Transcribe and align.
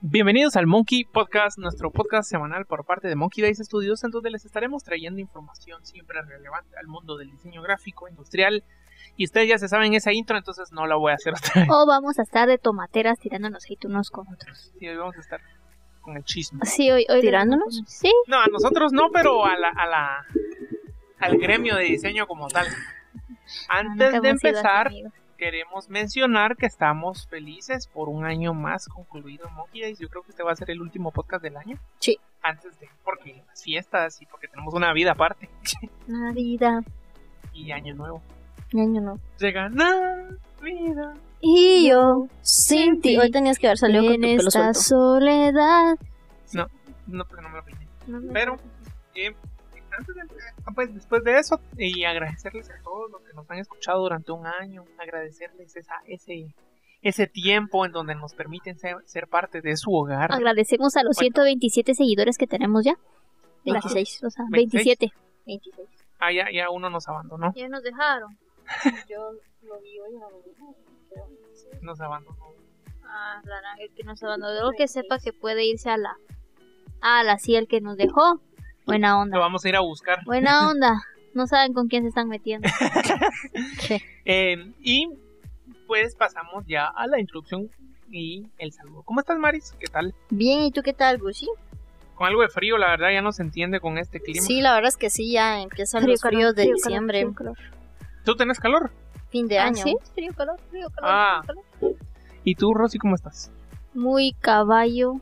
Bienvenidos 0.00 0.56
al 0.56 0.66
Monkey 0.66 1.04
Podcast, 1.04 1.58
nuestro 1.58 1.90
podcast 1.90 2.30
semanal 2.30 2.66
por 2.66 2.84
parte 2.84 3.08
de 3.08 3.16
Monkey 3.16 3.44
Dice 3.44 3.64
Studios, 3.64 4.04
en 4.04 4.10
donde 4.10 4.30
les 4.30 4.44
estaremos 4.44 4.84
trayendo 4.84 5.20
información 5.20 5.84
siempre 5.84 6.22
relevante 6.22 6.76
al 6.78 6.86
mundo 6.86 7.16
del 7.16 7.30
diseño 7.30 7.62
gráfico, 7.62 8.08
industrial. 8.08 8.64
Y 9.16 9.24
ustedes 9.24 9.48
ya 9.48 9.58
se 9.58 9.68
saben 9.68 9.94
esa 9.94 10.12
intro, 10.12 10.36
entonces 10.36 10.72
no 10.72 10.86
la 10.86 10.96
voy 10.96 11.12
a 11.12 11.16
hacer 11.16 11.34
otra 11.34 11.62
vez. 11.62 11.70
O 11.70 11.86
vamos 11.86 12.18
a 12.18 12.22
estar 12.22 12.48
de 12.48 12.58
tomateras 12.58 13.18
tirándonos 13.18 13.64
hate 13.68 13.86
unos 13.86 14.10
con 14.10 14.26
otros. 14.32 14.72
Sí, 14.78 14.88
hoy 14.88 14.96
vamos 14.96 15.16
a 15.16 15.20
estar 15.20 15.40
con 16.00 16.16
el 16.16 16.24
chisme. 16.24 16.60
Sí, 16.64 16.90
hoy, 16.90 17.06
hoy 17.08 17.20
¿Tirándonos? 17.20 17.82
Sí. 17.86 18.12
No, 18.26 18.38
a 18.38 18.46
nosotros 18.46 18.92
no, 18.92 19.10
pero 19.12 19.44
a 19.44 19.56
la, 19.56 19.68
a 19.68 19.86
la 19.86 20.26
al 21.18 21.38
gremio 21.38 21.76
de 21.76 21.84
diseño 21.84 22.26
como 22.26 22.48
tal. 22.48 22.66
Antes 23.68 24.20
de 24.22 24.28
empezar, 24.28 24.90
queremos 25.36 25.88
mencionar 25.88 26.56
que 26.56 26.66
estamos 26.66 27.26
felices 27.28 27.86
por 27.86 28.08
un 28.08 28.24
año 28.24 28.54
más 28.54 28.86
concluido 28.88 29.48
Monkey 29.50 29.82
Days. 29.82 29.98
Yo 29.98 30.08
creo 30.08 30.22
que 30.22 30.30
este 30.30 30.42
va 30.42 30.52
a 30.52 30.56
ser 30.56 30.70
el 30.70 30.80
último 30.80 31.10
podcast 31.10 31.42
del 31.42 31.56
año. 31.56 31.78
Sí. 31.98 32.18
Antes 32.42 32.78
de, 32.78 32.88
porque 33.04 33.42
las 33.46 33.62
fiestas 33.62 34.20
y 34.22 34.26
porque 34.26 34.48
tenemos 34.48 34.74
una 34.74 34.92
vida 34.92 35.12
aparte. 35.12 35.48
Navidad. 36.06 36.82
y 37.52 37.70
año 37.72 37.94
nuevo. 37.94 38.22
Año 38.74 39.00
no. 39.00 39.18
Llega 39.38 39.68
Navidad. 39.68 41.14
Y 41.40 41.88
yo 41.90 42.26
Sin 42.40 43.00
ti. 43.00 43.16
Hoy 43.18 43.30
tenías 43.30 43.58
que 43.58 43.66
haber 43.68 43.78
salido 43.78 44.04
con 44.04 44.14
tu 44.14 44.20
pelo 44.22 44.48
esta 44.48 44.72
suelto. 44.74 44.80
soledad. 44.80 45.96
No, 47.06 47.24
porque 47.26 47.42
no 47.42 47.48
me 47.50 47.58
lo. 47.58 47.64
No 48.06 48.20
me- 48.20 48.32
Pero, 48.32 48.56
eh, 49.14 49.34
pues, 50.74 50.94
después 50.94 51.24
de 51.24 51.38
eso, 51.38 51.60
y 51.76 52.04
agradecerles 52.04 52.70
a 52.70 52.82
todos 52.82 53.10
los 53.10 53.22
que 53.22 53.32
nos 53.34 53.50
han 53.50 53.58
escuchado 53.58 54.00
durante 54.02 54.32
un 54.32 54.46
año, 54.46 54.84
agradecerles 54.98 55.76
esa, 55.76 55.96
ese, 56.06 56.54
ese 57.02 57.26
tiempo 57.26 57.84
en 57.86 57.92
donde 57.92 58.14
nos 58.14 58.34
permiten 58.34 58.78
ser, 58.78 58.96
ser 59.04 59.28
parte 59.28 59.60
de 59.60 59.76
su 59.76 59.92
hogar. 59.94 60.32
Agradecemos 60.32 60.96
a 60.96 61.02
los 61.02 61.16
Bueno. 61.16 61.34
127 61.34 61.94
seguidores 61.94 62.38
que 62.38 62.46
tenemos 62.46 62.84
ya. 62.84 62.96
26. 63.64 64.24
O 64.24 64.30
sea, 64.30 64.44
26. 64.50 64.98
27. 64.98 65.12
26. 65.46 65.88
Ah, 66.18 66.32
ya, 66.32 66.50
ya 66.52 66.70
uno 66.70 66.90
nos 66.90 67.08
abandonó, 67.08 67.52
Ya 67.54 67.68
nos 67.68 67.82
dejaron. 67.82 68.36
Yo 69.08 69.32
lo 69.62 69.80
vi 69.80 69.98
hoy 69.98 70.14
en 70.14 70.20
la 70.20 70.26
mañana. 70.28 70.76
nos 71.82 72.00
abandonó. 72.00 72.36
Ah, 73.06 73.40
la 73.44 73.60
que 73.94 74.02
nos 74.04 74.22
abandonó, 74.22 74.70
que 74.76 74.88
sepa 74.88 75.18
que 75.18 75.32
puede 75.32 75.64
irse 75.64 75.90
a 75.90 75.96
la. 75.96 76.16
A 77.00 77.22
la 77.22 77.38
sí, 77.38 77.54
el 77.56 77.68
que 77.68 77.80
nos 77.80 77.96
dejó. 77.96 78.40
Buena 78.86 79.10
Lo 79.14 79.18
onda. 79.20 79.38
vamos 79.38 79.64
a 79.64 79.68
ir 79.68 79.76
a 79.76 79.80
buscar. 79.80 80.24
Buena 80.24 80.68
onda. 80.70 81.02
No 81.34 81.46
saben 81.46 81.72
con 81.72 81.88
quién 81.88 82.02
se 82.04 82.08
están 82.10 82.28
metiendo. 82.28 82.68
Eh, 84.26 84.72
y 84.80 85.08
pues 85.86 86.16
pasamos 86.16 86.64
ya 86.66 86.86
a 86.86 87.06
la 87.06 87.20
introducción 87.20 87.68
y 88.10 88.46
el 88.58 88.72
saludo. 88.72 89.02
¿Cómo 89.02 89.20
estás, 89.20 89.38
Maris? 89.38 89.74
¿Qué 89.78 89.86
tal? 89.86 90.14
Bien, 90.30 90.60
¿y 90.62 90.70
tú 90.72 90.80
qué 90.82 90.94
tal, 90.94 91.18
Gucci? 91.18 91.46
Con 92.14 92.26
algo 92.28 92.40
de 92.42 92.48
frío, 92.48 92.78
la 92.78 92.88
verdad 92.88 93.10
ya 93.12 93.20
no 93.20 93.32
se 93.32 93.42
entiende 93.42 93.80
con 93.80 93.98
este 93.98 94.20
clima. 94.20 94.40
Sí, 94.40 94.62
la 94.62 94.72
verdad 94.74 94.88
es 94.88 94.96
que 94.96 95.10
sí, 95.10 95.32
ya 95.32 95.60
empiezan 95.60 96.02
Frío, 96.02 96.12
los 96.12 96.20
calor, 96.22 96.34
fríos 96.38 96.54
de 96.54 96.62
frío, 96.62 96.74
calor, 96.76 96.84
diciembre, 96.86 97.20
frío, 97.22 97.34
calor. 97.34 97.58
¿Tú 98.24 98.36
tenés 98.36 98.58
calor? 98.60 98.90
fin 99.30 99.46
de 99.48 99.58
Ah, 99.58 99.66
año. 99.66 99.82
¿sí? 99.82 99.94
Frío, 100.14 100.32
calor, 100.32 100.58
frío, 100.70 100.88
calor, 100.90 101.10
Ah. 101.12 101.42
frío, 101.44 101.62
calor. 101.80 101.96
¿Y 102.44 102.54
tú, 102.54 102.72
Rosy, 102.72 102.98
cómo 102.98 103.14
estás? 103.16 103.50
Muy 103.92 104.32
caballo 104.40 105.20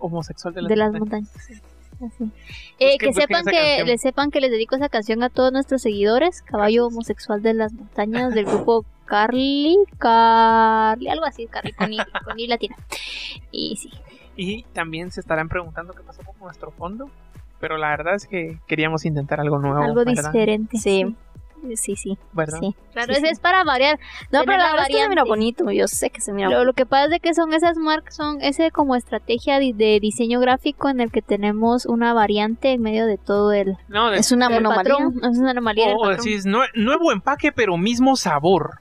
Homosexual 0.00 0.52
de 0.54 0.62
las, 0.62 0.68
de 0.68 0.76
las 0.76 0.92
montañas. 0.92 1.30
montañas. 1.34 1.62
Así. 2.00 2.24
Eh, 2.78 2.96
Busquen- 2.96 2.98
que 2.98 3.12
sepan 3.12 3.44
que 3.44 3.50
canción. 3.52 3.86
les 3.86 4.00
sepan 4.00 4.30
que 4.30 4.40
les 4.40 4.50
dedico 4.50 4.76
esa 4.76 4.88
canción 4.88 5.22
a 5.22 5.30
todos 5.30 5.52
nuestros 5.52 5.82
seguidores, 5.82 6.42
caballo 6.42 6.86
homosexual 6.86 7.42
de 7.42 7.54
las 7.54 7.72
montañas 7.72 8.34
del 8.34 8.44
grupo 8.46 8.84
Carly, 9.04 9.76
Carly, 9.98 11.08
algo 11.08 11.24
así, 11.26 11.46
Carly 11.46 11.72
con 11.72 11.92
I, 11.92 11.98
con 12.24 12.38
I 12.38 12.46
latina. 12.46 12.76
Y 13.52 13.76
sí, 13.76 13.90
Y 14.36 14.62
también 14.72 15.10
se 15.12 15.20
estarán 15.20 15.48
preguntando 15.48 15.92
qué 15.92 16.02
pasó 16.02 16.22
con 16.24 16.36
nuestro 16.40 16.70
fondo. 16.72 17.10
Pero 17.60 17.78
la 17.78 17.88
verdad 17.90 18.14
es 18.16 18.26
que 18.26 18.58
queríamos 18.66 19.04
intentar 19.06 19.40
algo 19.40 19.58
nuevo. 19.58 19.78
algo 19.82 20.04
¿verdad? 20.04 20.24
diferente. 20.32 20.76
Sí. 20.76 21.04
Sí, 21.06 21.16
sí, 21.76 22.18
¿Verdad? 22.32 22.58
sí. 22.60 22.74
Claro, 22.92 23.12
Sí, 23.14 23.18
ese 23.18 23.26
sí. 23.28 23.32
es 23.32 23.40
para 23.40 23.64
variar. 23.64 23.98
No, 24.30 24.40
Tener 24.42 24.46
pero 24.46 24.58
la 24.58 24.64
la 24.64 24.70
verdad 24.72 24.86
es 24.90 24.96
que 24.96 25.02
se 25.02 25.08
mira 25.08 25.24
bonito. 25.24 25.70
Yo 25.70 25.88
sé 25.88 26.10
que 26.10 26.20
se 26.20 26.32
mira 26.32 26.48
Lo, 26.48 26.56
bonito. 26.56 26.64
lo 26.66 26.72
que 26.74 26.86
pasa 26.86 27.04
es 27.04 27.10
de 27.10 27.20
que 27.20 27.34
son 27.34 27.52
esas 27.54 27.76
marcas, 27.76 28.14
son 28.16 28.40
ese 28.40 28.70
como 28.70 28.94
estrategia 28.96 29.58
de, 29.58 29.72
de 29.74 29.98
diseño 30.00 30.40
gráfico 30.40 30.88
en 30.88 31.00
el 31.00 31.10
que 31.10 31.22
tenemos 31.22 31.86
una 31.86 32.12
variante 32.14 32.72
en 32.72 32.82
medio 32.82 33.06
de 33.06 33.18
todo 33.18 33.52
el, 33.52 33.76
No, 33.88 34.10
de- 34.10 34.18
Es 34.18 34.30
una 34.32 34.48
patrón. 34.48 35.14
Es 35.30 35.38
una 35.38 35.50
anomalía. 35.50 35.86
del 35.86 35.96
o 35.96 36.00
patrón. 36.02 36.16
decís 36.24 36.46
nue- 36.46 36.70
nuevo 36.74 37.10
empaque, 37.12 37.52
pero 37.52 37.76
mismo 37.76 38.16
sabor. 38.16 38.80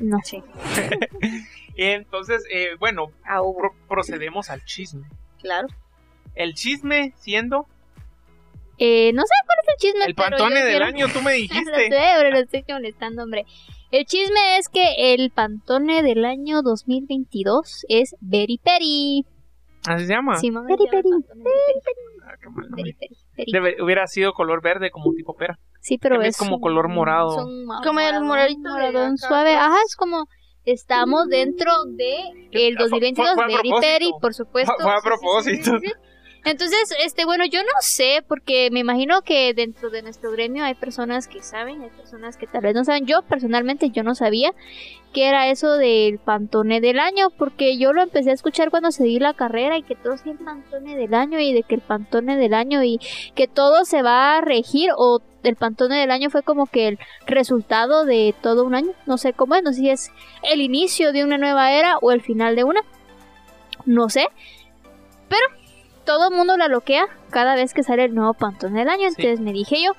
No. 0.00 0.18
Sí. 0.24 0.42
Entonces, 1.76 2.44
eh, 2.52 2.70
bueno, 2.78 3.06
Ah, 3.24 3.40
pro- 3.56 3.74
procedemos 3.88 4.50
al 4.50 4.64
chisme. 4.64 5.06
Claro. 5.40 5.68
El 6.34 6.54
chisme 6.54 7.12
siendo 7.16 7.66
Eh, 8.82 9.12
no 9.12 9.22
sé 9.22 9.28
cuál 9.46 9.58
es 9.62 9.68
el 9.68 9.76
chisme. 9.78 10.04
el 10.06 10.14
pantone 10.14 10.60
del 10.64 10.70
quiero- 10.70 10.84
año, 10.86 11.06
tú 11.12 11.20
me 11.20 11.30
Lo 11.32 11.36
dijiste. 11.36 11.70
sé, 11.90 11.90
pero 11.90 12.30
lo 12.30 12.38
estoy 12.38 12.64
molestando, 12.68 13.22
hombre. 13.22 13.44
El 13.90 14.06
chisme 14.06 14.56
es 14.58 14.68
que 14.68 15.14
el 15.14 15.30
Pantone 15.30 16.02
del 16.04 16.24
año 16.24 16.62
2022 16.62 17.84
es 17.88 18.14
Berry 18.20 18.58
Peri. 18.62 19.24
Así 19.86 20.06
se 20.06 20.12
llama. 20.14 20.36
Sí, 20.36 20.50
mamá, 20.50 20.68
Peri 20.68 20.84
se 20.88 20.96
llama 20.96 21.18
Peri. 21.28 21.90
Ah, 22.24 22.34
Peri, 23.36 23.82
hubiera 23.82 24.06
sido 24.06 24.32
color 24.32 24.62
verde 24.62 24.90
como 24.90 25.12
tipo 25.12 25.34
pera. 25.34 25.58
Sí, 25.80 25.98
pero 25.98 26.20
es 26.22 26.36
como 26.36 26.56
un- 26.56 26.60
color 26.60 26.88
morado. 26.88 27.44
un 27.46 27.64
ma- 27.66 27.80
Como 27.82 27.98
el 28.00 28.06
morado- 28.06 28.24
moradito 28.26 28.60
moradón 28.70 29.18
suave. 29.18 29.54
Ajá, 29.56 29.76
es 29.86 29.96
como 29.96 30.26
estamos 30.64 31.26
dentro 31.28 31.72
de 31.86 32.14
el 32.52 32.76
Fue- 32.76 32.84
2022 32.84 33.34
fue 33.34 33.44
a 33.44 33.46
Berry 33.48 33.68
propósito. 33.70 33.80
Peri, 33.80 34.10
por 34.20 34.34
supuesto. 34.34 34.72
Fue- 34.76 34.84
fue 34.84 34.92
a 34.94 35.00
propósito. 35.02 35.70
sí, 35.78 35.78
sí, 35.80 35.86
sí. 35.88 35.92
Entonces, 36.44 36.94
este, 37.04 37.24
bueno, 37.26 37.44
yo 37.44 37.62
no 37.62 37.68
sé, 37.80 38.24
porque 38.26 38.70
me 38.70 38.80
imagino 38.80 39.22
que 39.22 39.52
dentro 39.52 39.90
de 39.90 40.02
nuestro 40.02 40.30
gremio 40.30 40.64
hay 40.64 40.74
personas 40.74 41.28
que 41.28 41.42
saben, 41.42 41.82
hay 41.82 41.90
personas 41.90 42.36
que 42.36 42.46
tal 42.46 42.62
vez 42.62 42.74
no 42.74 42.84
saben. 42.84 43.06
Yo, 43.06 43.22
personalmente, 43.22 43.90
yo 43.90 44.02
no 44.02 44.14
sabía 44.14 44.54
que 45.12 45.28
era 45.28 45.48
eso 45.48 45.76
del 45.76 46.18
Pantone 46.18 46.80
del 46.80 46.98
año, 46.98 47.30
porque 47.30 47.76
yo 47.76 47.92
lo 47.92 48.02
empecé 48.02 48.30
a 48.30 48.34
escuchar 48.34 48.70
cuando 48.70 48.90
seguí 48.92 49.18
la 49.18 49.34
carrera 49.34 49.76
y 49.76 49.82
que 49.82 49.96
todo 49.96 50.14
es 50.14 50.24
el 50.24 50.38
Pantone 50.38 50.96
del 50.96 51.14
año 51.14 51.38
y 51.38 51.52
de 51.52 51.62
que 51.62 51.74
el 51.74 51.80
Pantone 51.80 52.36
del 52.36 52.54
año 52.54 52.82
y 52.82 53.00
que 53.34 53.48
todo 53.48 53.84
se 53.84 54.02
va 54.02 54.36
a 54.36 54.40
regir 54.40 54.90
o 54.96 55.20
el 55.42 55.56
Pantone 55.56 55.98
del 55.98 56.10
año 56.10 56.30
fue 56.30 56.42
como 56.42 56.66
que 56.66 56.88
el 56.88 56.98
resultado 57.26 58.04
de 58.04 58.34
todo 58.40 58.64
un 58.64 58.74
año. 58.74 58.92
No 59.06 59.18
sé 59.18 59.32
cómo 59.32 59.56
es, 59.56 59.62
no 59.62 59.72
sé 59.72 59.80
si 59.80 59.90
es 59.90 60.10
el 60.42 60.60
inicio 60.60 61.12
de 61.12 61.24
una 61.24 61.38
nueva 61.38 61.72
era 61.72 61.98
o 61.98 62.12
el 62.12 62.20
final 62.20 62.56
de 62.56 62.64
una. 62.64 62.80
No 63.84 64.08
sé. 64.08 64.28
Pero 65.28 65.59
todo 66.10 66.28
el 66.30 66.34
mundo 66.34 66.56
la 66.56 66.66
loquea 66.68 67.06
cada 67.30 67.54
vez 67.54 67.72
que 67.74 67.82
sale 67.84 68.04
el 68.04 68.14
nuevo 68.14 68.34
Pantone 68.34 68.80
del 68.80 68.88
año. 68.88 69.08
Sí. 69.10 69.14
Entonces 69.18 69.40
me 69.40 69.52
dije 69.52 69.76
yo, 69.82 69.92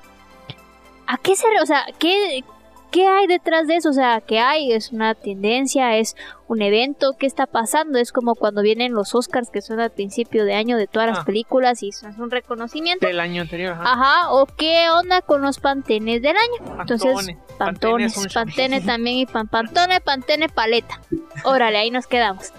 ¿a 1.07 1.17
qué 1.17 1.35
se... 1.35 1.47
re- 1.47 1.61
O 1.61 1.65
sea, 1.65 1.85
¿qué, 1.99 2.43
¿qué 2.91 3.07
hay 3.07 3.27
detrás 3.27 3.67
de 3.67 3.77
eso? 3.77 3.89
O 3.89 3.93
sea, 3.93 4.19
¿qué 4.19 4.39
hay? 4.39 4.73
¿Es 4.73 4.91
una 4.91 5.15
tendencia? 5.15 5.95
¿Es 5.97 6.15
un 6.49 6.61
evento? 6.61 7.13
¿Qué 7.17 7.25
está 7.27 7.45
pasando? 7.45 7.97
Es 7.97 8.11
como 8.11 8.35
cuando 8.35 8.61
vienen 8.61 8.91
los 8.91 9.15
Oscars 9.15 9.49
que 9.49 9.61
son 9.61 9.79
al 9.79 9.91
principio 9.91 10.43
de 10.43 10.53
año 10.53 10.75
de 10.75 10.87
todas 10.87 11.07
las 11.07 11.19
Ah. 11.19 11.25
películas 11.25 11.81
y 11.83 11.89
es 11.89 12.03
un 12.03 12.29
reconocimiento. 12.29 13.07
Del 13.07 13.19
año 13.21 13.43
anterior. 13.43 13.73
Ajá. 13.79 13.93
Ajá, 13.93 14.31
o 14.33 14.45
qué 14.45 14.89
onda 14.89 15.21
con 15.21 15.41
los 15.41 15.59
pantenes 15.59 16.21
del 16.21 16.35
año. 16.35 16.79
entonces, 16.81 17.13
Pantone. 17.13 17.37
Pantones, 17.57 18.17
es 18.17 18.25
un 18.25 18.31
pantene 18.33 18.81
también 18.91 19.15
y 19.17 19.25
pan, 19.25 19.47
pantone, 19.47 20.01
pantene, 20.01 20.49
paleta. 20.49 20.99
Órale, 21.45 21.77
ahí 21.77 21.89
nos 21.91 22.07
quedamos. 22.07 22.51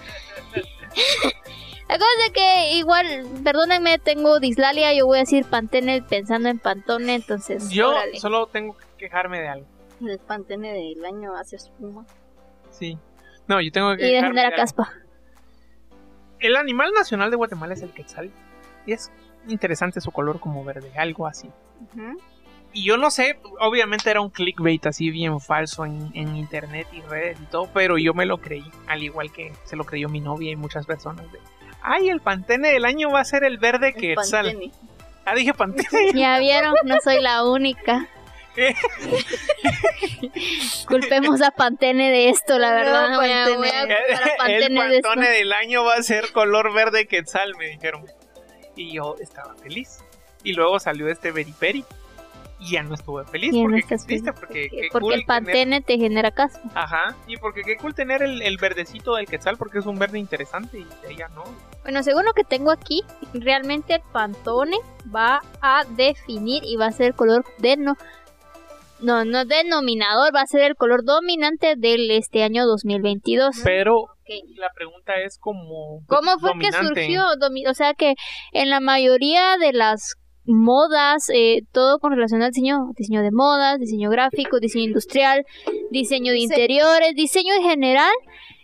La 1.89 1.97
cosa 1.97 2.09
es 2.25 2.31
que 2.31 2.73
igual, 2.77 3.25
perdónenme, 3.43 3.99
tengo 3.99 4.39
dislalia, 4.39 4.93
yo 4.93 5.05
voy 5.05 5.17
a 5.17 5.21
decir 5.21 5.45
pantene 5.45 6.01
pensando 6.01 6.49
en 6.49 6.57
pantone, 6.59 7.15
entonces, 7.15 7.69
Yo 7.69 7.89
órale. 7.89 8.19
solo 8.19 8.47
tengo 8.47 8.75
que 8.77 8.85
quejarme 8.97 9.39
de 9.41 9.47
algo. 9.49 9.67
El 10.01 10.17
pantene 10.19 10.73
del 10.73 11.03
año 11.05 11.35
hace 11.35 11.57
espuma. 11.57 12.05
Sí. 12.71 12.97
No, 13.47 13.61
yo 13.61 13.71
tengo 13.71 13.95
que 13.95 14.01
Y 14.03 14.13
dejen 14.13 14.31
quejarme 14.33 14.39
de 14.39 14.41
la 14.43 14.47
algo. 14.47 14.57
caspa. 14.61 14.89
El 16.39 16.55
animal 16.55 16.91
nacional 16.93 17.29
de 17.29 17.35
Guatemala 17.37 17.73
es 17.73 17.81
el 17.81 17.91
quetzal. 17.91 18.31
Y 18.85 18.93
es 18.93 19.11
interesante 19.47 20.01
su 20.01 20.11
color 20.11 20.39
como 20.39 20.63
verde, 20.63 20.91
algo 20.97 21.27
así. 21.27 21.49
Y 22.73 22.85
yo 22.85 22.97
no 22.97 23.11
sé, 23.11 23.39
obviamente 23.59 24.09
era 24.09 24.19
un 24.21 24.29
clickbait 24.29 24.85
así 24.87 25.09
bien 25.11 25.39
falso 25.39 25.85
en, 25.85 26.09
en 26.15 26.35
internet 26.35 26.87
y 26.91 27.01
redes 27.01 27.39
y 27.39 27.45
todo, 27.45 27.69
pero 27.73 27.97
yo 27.97 28.13
me 28.13 28.25
lo 28.25 28.39
creí, 28.39 28.65
al 28.87 29.03
igual 29.03 29.31
que 29.31 29.53
se 29.65 29.75
lo 29.75 29.83
creyó 29.83 30.09
mi 30.09 30.19
novia 30.21 30.51
y 30.51 30.55
muchas 30.55 30.85
personas. 30.85 31.31
De, 31.31 31.39
Ay, 31.83 32.09
el 32.09 32.21
pantene 32.21 32.69
del 32.71 32.85
año 32.85 33.11
va 33.11 33.19
a 33.19 33.25
ser 33.25 33.43
el 33.43 33.57
verde 33.57 33.89
El 33.89 33.95
quetzal. 33.95 34.45
pantene. 34.45 34.71
Ah, 35.25 35.35
dije 35.35 35.53
pantene. 35.53 35.87
Ya 36.13 36.39
vieron, 36.39 36.73
no 36.85 36.95
soy 37.03 37.19
la 37.21 37.43
única. 37.45 38.07
Culpemos 40.87 41.41
a 41.41 41.51
Pantene 41.51 42.11
de 42.11 42.29
esto, 42.29 42.59
la 42.59 42.73
verdad. 42.73 43.09
No, 43.09 43.19
voy 43.19 43.31
a- 43.31 43.49
voy 43.57 43.67
a 43.69 43.87
Pantene. 44.37 44.85
el 44.85 44.91
de 44.91 45.01
pantone 45.01 45.29
del 45.29 45.53
año 45.53 45.83
va 45.83 45.95
a 45.95 46.03
ser 46.03 46.31
color 46.31 46.73
verde 46.73 47.07
quetzal, 47.07 47.55
me 47.57 47.67
dijeron. 47.69 48.05
Y 48.75 48.93
yo 48.93 49.15
estaba 49.19 49.55
feliz. 49.55 49.99
Y 50.43 50.53
luego 50.53 50.79
salió 50.79 51.07
este 51.09 51.31
Beriperi. 51.31 51.83
Y 52.63 52.71
ya 52.71 52.83
no 52.83 52.93
estuve 52.93 53.25
feliz 53.25 53.53
no 53.53 53.63
porque 53.63 53.81
qué 53.81 53.87
triste, 53.87 54.05
feliz, 54.05 54.23
porque, 54.23 54.39
porque, 54.39 54.69
qué 54.69 54.87
porque 54.91 55.03
cool 55.03 55.13
el 55.13 55.25
tener- 55.25 55.27
pantene 55.27 55.81
te 55.81 55.97
genera 55.97 56.31
caspa. 56.31 56.69
Ajá, 56.73 57.15
y 57.27 57.37
porque 57.37 57.61
qué 57.63 57.75
cool 57.77 57.93
tener 57.93 58.21
el, 58.23 58.41
el 58.41 58.57
verdecito 58.57 59.15
del 59.15 59.27
quetzal 59.27 59.57
porque 59.57 59.79
es 59.79 59.85
un 59.85 59.99
verde 59.99 60.19
interesante 60.19 60.79
y 60.79 60.83
de 60.83 61.13
ella 61.13 61.27
no. 61.29 61.43
Bueno, 61.83 62.01
según 62.03 62.25
lo 62.25 62.33
que 62.33 62.43
tengo 62.43 62.71
aquí, 62.71 63.01
realmente 63.33 63.95
el 63.95 64.01
Pantone 64.11 64.77
va 65.13 65.41
a 65.61 65.83
definir 65.89 66.63
y 66.65 66.75
va 66.77 66.87
a 66.87 66.91
ser 66.91 67.07
el 67.07 67.15
color 67.15 67.43
de 67.57 67.75
no, 67.77 67.97
no, 69.01 69.25
no 69.25 69.45
denominador, 69.45 70.33
va 70.33 70.41
a 70.41 70.47
ser 70.47 70.61
el 70.61 70.75
color 70.75 71.03
dominante 71.03 71.75
del 71.75 72.09
este 72.11 72.43
año 72.43 72.65
2022. 72.65 73.57
Pero 73.63 74.07
la 74.55 74.69
pregunta 74.73 75.13
es 75.17 75.37
como... 75.37 76.01
¿Cómo 76.07 76.39
fue 76.39 76.51
dominante. 76.51 76.77
que 76.77 76.87
surgió? 76.87 77.25
O 77.69 77.73
sea 77.73 77.93
que 77.93 78.15
en 78.53 78.69
la 78.69 78.79
mayoría 78.79 79.57
de 79.57 79.73
las 79.73 80.15
modas, 80.45 81.29
eh, 81.33 81.61
todo 81.71 81.99
con 81.99 82.11
relación 82.13 82.41
al 82.41 82.51
diseño, 82.51 82.91
diseño 82.97 83.21
de 83.21 83.31
modas, 83.31 83.79
diseño 83.79 84.09
gráfico, 84.09 84.59
diseño 84.59 84.85
industrial, 84.85 85.43
diseño 85.91 86.31
de 86.31 86.39
interiores, 86.39 87.13
diseño 87.15 87.53
en 87.55 87.63
general, 87.63 88.11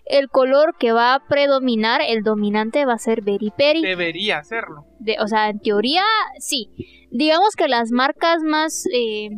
el 0.05 0.27
color 0.29 0.75
que 0.79 0.91
va 0.91 1.13
a 1.13 1.19
predominar, 1.27 2.01
el 2.07 2.23
dominante 2.23 2.85
va 2.85 2.93
a 2.93 2.97
ser 2.97 3.21
Berry 3.21 3.51
Peri. 3.55 3.81
Debería 3.81 4.39
hacerlo. 4.39 4.85
De- 4.99 5.17
o 5.21 5.27
sea, 5.27 5.49
en 5.49 5.59
teoría, 5.59 6.03
sí. 6.39 6.67
Digamos 7.11 7.55
que 7.55 7.67
las 7.67 7.91
marcas 7.91 8.41
más 8.43 8.85
eh, 8.93 9.29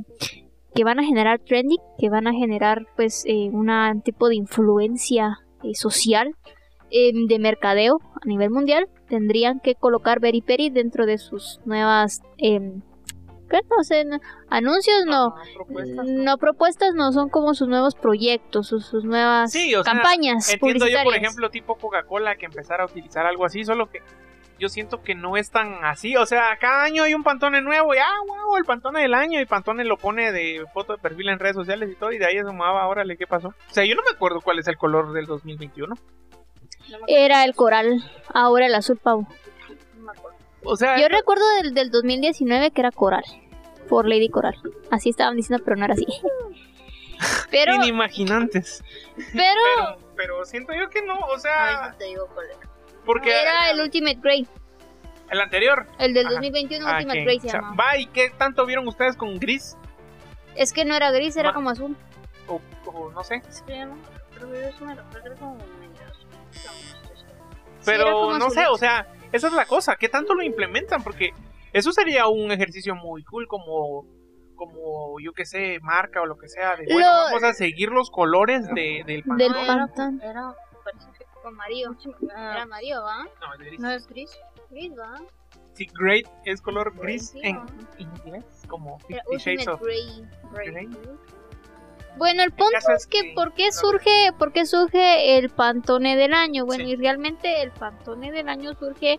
que 0.74 0.84
van 0.84 1.00
a 1.00 1.04
generar 1.04 1.40
trending, 1.46 1.78
que 2.00 2.10
van 2.10 2.28
a 2.28 2.32
generar 2.32 2.86
pues 2.96 3.24
eh, 3.28 3.50
un 3.52 3.70
tipo 4.04 4.30
de 4.30 4.36
influencia 4.36 5.38
eh, 5.64 5.74
social 5.74 6.32
eh, 6.90 7.12
de 7.28 7.40
mercadeo 7.40 8.00
a 8.22 8.26
nivel 8.26 8.50
mundial, 8.50 8.86
tendrían 9.12 9.60
que 9.60 9.76
colocar 9.76 10.22
Berry 10.22 10.42
Peri 10.42 10.70
dentro 10.70 11.06
de 11.06 11.18
sus 11.18 11.60
nuevas... 11.66 12.22
em, 12.38 12.82
¿qué? 13.50 13.60
No 13.70 13.84
sé, 13.84 14.06
anuncios 14.50 15.04
no. 15.06 15.36
Ajá, 15.36 15.44
propuestas. 15.54 16.08
No 16.08 16.38
propuestas, 16.38 16.94
no 16.96 17.12
son 17.12 17.28
como 17.28 17.54
sus 17.54 17.68
nuevos 17.68 17.94
proyectos, 17.96 18.68
sus, 18.68 18.86
sus 18.86 19.04
nuevas 19.04 19.52
Sí, 19.52 19.76
o 19.76 19.84
sea, 19.84 19.94
campañas 19.94 20.50
Entiendo 20.50 20.88
yo, 20.88 21.04
por 21.04 21.14
ejemplo, 21.14 21.50
tipo 21.50 21.76
Coca-Cola 21.76 22.38
que 22.38 22.46
empezara 22.46 22.84
a 22.84 22.86
utilizar 22.86 23.26
algo 23.26 23.44
así, 23.46 23.66
solo 23.66 23.90
que 23.90 24.00
yo 24.58 24.70
siento 24.70 25.02
que 25.02 25.14
no 25.14 25.36
es 25.36 25.52
tan 25.52 25.84
así. 25.84 26.16
O 26.16 26.26
sea, 26.26 26.58
cada 26.58 26.84
año 26.84 27.04
hay 27.04 27.14
un 27.14 27.24
Pantone 27.24 27.62
nuevo 27.62 27.94
y 27.94 27.98
ah, 27.98 28.20
wow, 28.26 28.56
el 28.56 28.64
Pantone 28.64 29.02
del 29.02 29.14
año 29.14 29.42
y 29.42 29.46
Pantone 29.46 29.84
lo 29.84 29.98
pone 29.98 30.32
de 30.32 30.66
foto 30.74 30.94
de 30.94 31.00
perfil 31.00 31.28
en 31.28 31.40
redes 31.40 31.58
sociales 31.58 31.90
y 31.92 31.96
todo 31.96 32.14
y 32.14 32.18
de 32.18 32.28
ahí 32.28 32.38
asomaba, 32.38 32.88
órale, 32.88 33.18
¿qué 33.18 33.28
pasó? 33.28 33.50
O 33.50 33.74
sea, 33.74 33.84
yo 33.84 33.96
no 33.96 34.04
me 34.04 34.12
acuerdo 34.12 34.40
cuál 34.40 34.60
es 34.60 34.68
el 34.70 34.78
color 34.78 35.12
del 35.12 35.26
2021. 35.26 35.96
Era 37.08 37.44
el 37.46 37.56
coral, 37.56 38.04
ahora 38.34 38.66
el 38.66 38.76
azul 38.76 38.98
pavo. 38.98 39.28
no 39.98 40.04
me 40.06 40.12
acuerdo. 40.12 40.38
O 40.64 40.76
sea, 40.76 41.00
Yo 41.00 41.08
recuerdo 41.08 41.44
del, 41.62 41.74
del 41.74 41.90
2019 41.92 42.72
que 42.72 42.82
era 42.82 42.92
Coral, 42.92 43.24
por 43.90 44.08
Lady 44.08 44.30
Coral. 44.30 44.56
Así 44.92 45.10
estaban 45.10 45.36
diciendo, 45.36 45.64
pero 45.66 45.78
no 45.78 45.86
era 45.86 45.94
así. 45.96 46.06
Pero, 47.52 47.76
inimaginantes. 47.76 48.84
pero 49.16 49.62
Pero, 49.76 49.98
pero 50.16 50.46
siento 50.46 50.74
yo 50.74 50.90
que 50.90 51.04
no, 51.04 51.14
o 51.20 51.34
Ay, 51.36 51.40
sea, 51.40 51.90
no 51.92 51.98
te 51.98 52.06
digo 52.06 52.28
cuál 52.34 52.48
era. 52.48 52.70
porque 53.06 53.30
era 53.42 53.70
el 53.70 53.80
Ultimate 53.80 54.18
Grey, 54.22 54.48
el 55.30 55.40
anterior. 55.40 55.86
el 56.00 56.16
del 56.16 56.26
Ajá. 56.26 56.34
2021 56.36 56.88
Ah, 56.88 56.94
Ultimate 56.96 57.20
que- 57.20 57.24
Grey 57.26 57.40
se 57.40 57.48
o 57.48 57.50
sea, 57.52 57.62
llama. 57.62 57.76
va, 57.76 57.98
¿y 57.98 58.08
qué 58.08 58.32
tanto 58.36 58.66
vieron 58.66 58.88
ustedes 58.88 59.16
con 59.16 59.38
gris? 59.40 59.78
Es 60.56 60.74
que 60.74 60.84
no 60.84 60.96
era 60.96 61.12
gris, 61.12 61.38
era 61.38 61.50
Ma- 61.50 61.54
como 61.54 61.70
azul. 61.70 61.96
O, 62.48 62.60
o 62.88 63.12
no 63.12 63.24
sé. 63.24 63.44
Es 63.48 63.62
que 63.62 63.74
ya 63.76 63.86
no 63.86 63.98
creo 64.36 64.52
que 64.52 64.70
es 64.70 64.82
una 64.82 64.96
creo 65.12 65.24
que 65.36 65.40
como 65.40 65.58
Sí, 66.52 67.86
Pero 67.86 68.38
no 68.38 68.50
sé, 68.50 68.68
o 68.68 68.78
sea, 68.78 69.08
esa 69.32 69.48
es 69.48 69.54
la 69.54 69.66
cosa, 69.66 69.96
¿qué 69.96 70.08
tanto 70.10 70.34
lo 70.36 70.44
implementan? 70.44 71.04
Porque 71.04 71.32
eso 71.74 71.92
sería 71.92 72.28
un 72.28 72.52
ejercicio 72.52 72.96
muy 72.96 73.24
cool 73.24 73.48
como 73.48 74.06
como 74.56 75.20
yo 75.20 75.34
que 75.34 75.44
sé, 75.46 75.80
marca 75.82 76.22
o 76.22 76.28
lo 76.28 76.38
que 76.38 76.48
sea, 76.48 76.76
de 76.76 76.86
bueno, 76.94 77.08
Lo- 77.08 77.24
vamos 77.24 77.44
a 77.44 77.54
seguir 77.54 77.90
los 77.90 78.12
colores 78.12 78.68
de, 78.76 79.02
del 79.08 79.24
pan. 79.24 79.38
Del 79.40 79.52
No, 79.52 79.66
Pantone. 79.66 80.18
Era, 80.24 80.30
era 80.30 80.54
Amarillo. 81.44 81.90
ah, 82.36 82.52
Era 82.54 82.62
amarillo, 82.62 83.02
¿va? 83.02 83.24
No, 83.24 83.54
es 83.54 83.60
gris. 83.60 83.80
no 83.80 83.90
es 83.90 84.08
gris. 84.08 84.40
Gris, 84.70 84.92
¿va? 85.00 85.20
Sí, 85.74 85.88
great 86.00 86.28
es 86.46 86.62
color 86.62 86.94
gris 86.96 87.30
Sí, 87.30 87.40
en 87.42 87.56
¿no? 87.56 87.66
inglés, 87.98 88.46
como 88.68 89.00
Fifty 89.00 89.38
Shades 89.38 89.68
of 89.68 89.82
Grey. 89.82 90.28
Grey. 90.54 90.88
Bueno, 92.18 92.44
el 92.44 92.52
punto 92.52 92.78
es 92.78 92.88
es 92.90 93.08
que 93.08 93.34
¿por 93.36 93.54
qué 93.54 93.72
surge, 93.72 94.32
por 94.38 94.52
qué 94.52 94.66
surge 94.66 95.38
el 95.38 95.50
Pantone 95.50 96.16
del 96.16 96.34
año? 96.34 96.66
Bueno, 96.66 96.84
Sí. 96.86 96.92
y 96.92 96.96
realmente 96.96 97.62
el 97.62 97.72
Pantone 97.72 98.32
del 98.32 98.50
año 98.50 98.74
surge 98.76 99.18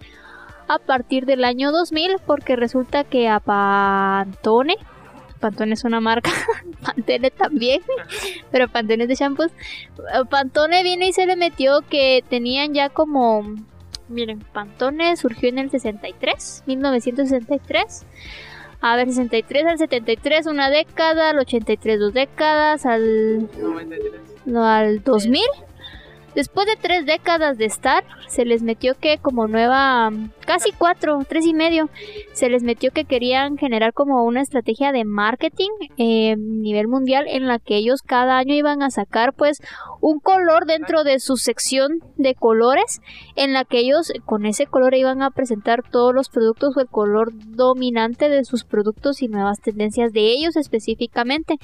a 0.69 0.79
partir 0.79 1.27
del 1.27 1.45
año 1.45 1.73
2000 1.73 2.17
porque 2.27 2.55
resulta 2.57 3.05
que 3.05 3.29
a 3.29 3.41
Pantone, 3.41 4.77
Pantone 5.41 5.75
es 5.75 5.85
una 5.85 6.01
marca, 6.01 6.31
Pantene 6.83 7.31
también, 7.31 7.83
pero 8.53 8.69
Pantone 8.69 9.05
es 9.05 9.09
de 9.09 9.15
shampoos, 9.17 9.51
Pantone 10.31 10.83
viene 10.83 11.09
y 11.09 11.13
se 11.13 11.27
le 11.27 11.37
metió 11.37 11.81
que 11.83 12.23
tenían 12.29 12.75
ya 12.75 12.91
como, 12.91 13.43
miren, 14.09 14.41
Pantone 14.53 15.17
surgió 15.17 15.49
en 15.49 15.59
el 15.59 15.71
63, 15.71 16.63
1963. 16.67 18.07
A 18.83 18.97
ver, 18.97 19.07
63 19.09 19.65
al 19.65 19.79
73, 19.79 20.47
una 20.47 20.69
década, 20.69 21.31
al 21.31 21.39
83, 21.39 22.01
dos 22.01 22.13
décadas, 22.13 22.85
al, 22.85 23.49
93. 23.57 24.21
no, 24.45 24.67
al 24.67 25.05
2000. 25.05 25.41
Después 26.35 26.67
de 26.67 26.77
tres 26.77 27.05
décadas 27.05 27.59
de 27.59 27.67
estar, 27.67 28.05
se 28.29 28.45
les 28.45 28.63
metió 28.63 28.95
que 28.95 29.19
como 29.19 29.49
nueva, 29.49 30.11
casi 30.47 30.73
cuatro, 30.73 31.19
tres 31.29 31.45
y 31.47 31.53
medio, 31.53 31.91
se 32.33 32.49
les 32.49 32.63
metió 32.63 32.91
que 32.91 33.05
querían 33.05 33.59
generar 33.59 33.93
como 33.93 34.25
una 34.25 34.41
estrategia 34.41 34.93
de 34.93 35.05
marketing 35.05 35.71
eh, 35.99 36.37
nivel 36.37 36.89
mundial 36.89 37.27
en 37.29 37.47
la 37.47 37.59
que 37.59 37.77
ellos 37.77 38.01
cada 38.03 38.39
año 38.39 38.55
iban 38.55 38.83
a 38.83 38.91
sacar 38.91 39.35
pues 39.35 39.61
un 40.01 40.21
color 40.21 40.65
dentro 40.67 41.05
de 41.05 41.21
su 41.21 41.37
sección 41.37 42.01
de 42.17 42.35
colores 42.35 43.01
en 43.37 43.53
la 43.53 43.65
que 43.65 43.79
ellos 43.79 44.13
con 44.25 44.47
ese 44.47 44.67
color 44.67 44.95
iban 44.95 45.23
a 45.23 45.31
presentar 45.31 45.83
todos 45.91 46.15
los 46.15 46.29
productos 46.29 46.77
o 46.77 46.81
el 46.81 46.89
color 46.89 47.33
dominante 47.33 48.29
de 48.29 48.45
sus 48.45 48.65
productos 48.65 49.23
y 49.23 49.29
nuevas 49.29 49.61
tendencias 49.61 50.13
de 50.13 50.33
ellos 50.33 50.57
específicamente. 50.57 51.57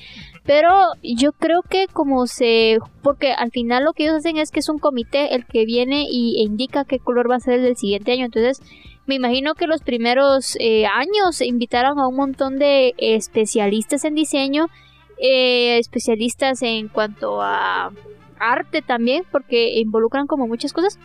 Pero 0.44 0.70
yo 1.02 1.32
creo 1.32 1.62
que 1.62 1.86
como 1.92 2.26
se... 2.26 2.78
Porque 3.02 3.32
al 3.32 3.50
final 3.50 3.84
lo 3.84 3.92
que 3.92 4.04
ellos 4.04 4.16
hacen 4.16 4.36
es 4.36 4.50
que 4.50 4.57
es 4.58 4.68
un 4.68 4.78
comité 4.78 5.34
el 5.34 5.46
que 5.46 5.64
viene 5.64 6.06
y, 6.08 6.40
e 6.40 6.42
indica 6.42 6.84
qué 6.84 6.98
color 6.98 7.30
va 7.30 7.36
a 7.36 7.40
ser 7.40 7.54
el 7.54 7.62
del 7.62 7.76
siguiente 7.76 8.12
año. 8.12 8.26
Entonces 8.26 8.60
me 9.06 9.14
imagino 9.14 9.54
que 9.54 9.66
los 9.66 9.82
primeros 9.82 10.56
eh, 10.60 10.86
años 10.86 11.40
invitaron 11.40 11.98
a 11.98 12.06
un 12.06 12.16
montón 12.16 12.58
de 12.58 12.94
especialistas 12.98 14.04
en 14.04 14.14
diseño, 14.14 14.66
eh, 15.18 15.78
especialistas 15.78 16.62
en 16.62 16.88
cuanto 16.88 17.40
a 17.40 17.90
arte 18.38 18.82
también, 18.82 19.24
porque 19.32 19.78
involucran 19.78 20.26
como 20.26 20.46
muchas 20.46 20.72
cosas, 20.72 20.98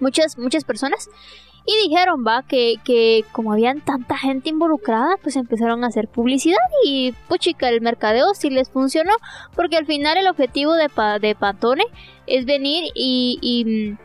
muchas, 0.00 0.38
muchas 0.38 0.64
personas. 0.64 1.10
Y 1.66 1.88
dijeron, 1.88 2.24
va, 2.26 2.42
que, 2.42 2.76
que 2.84 3.24
como 3.32 3.52
habían 3.52 3.80
tanta 3.80 4.16
gente 4.16 4.48
involucrada, 4.48 5.16
pues 5.22 5.36
empezaron 5.36 5.84
a 5.84 5.88
hacer 5.88 6.08
publicidad 6.08 6.58
y 6.84 7.12
puchica, 7.28 7.68
el 7.68 7.80
mercadeo 7.80 8.34
sí 8.34 8.50
les 8.50 8.70
funcionó, 8.70 9.12
porque 9.54 9.76
al 9.76 9.86
final 9.86 10.16
el 10.16 10.26
objetivo 10.26 10.74
de, 10.74 10.88
Pa- 10.88 11.18
de 11.18 11.34
Pantone 11.34 11.84
es 12.26 12.46
venir 12.46 12.90
y, 12.94 13.38
y, 13.42 13.64
mm, 13.92 13.98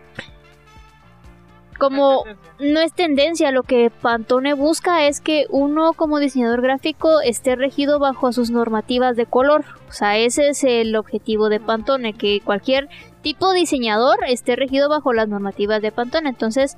como 1.79 2.23
no 2.59 2.79
es 2.79 2.93
tendencia, 2.93 3.51
lo 3.51 3.63
que 3.63 3.89
Pantone 3.89 4.53
busca 4.53 5.07
es 5.07 5.19
que 5.19 5.45
uno 5.49 5.93
como 5.93 6.19
diseñador 6.19 6.61
gráfico 6.61 7.19
esté 7.19 7.55
regido 7.55 7.99
bajo 7.99 8.31
sus 8.31 8.49
normativas 8.49 9.17
de 9.17 9.25
color. 9.25 9.65
O 9.89 9.91
sea, 9.91 10.17
ese 10.17 10.47
es 10.49 10.63
el 10.63 10.95
objetivo 10.95 11.49
de 11.49 11.59
Pantone, 11.59 12.13
que 12.13 12.39
cualquier 12.39 12.87
tipo 13.25 13.53
diseñador 13.53 14.19
esté 14.27 14.55
regido 14.55 14.87
bajo 14.87 15.11
las 15.11 15.27
normativas 15.27 15.81
de 15.81 15.91
Pantone. 15.91 16.29
Entonces, 16.29 16.77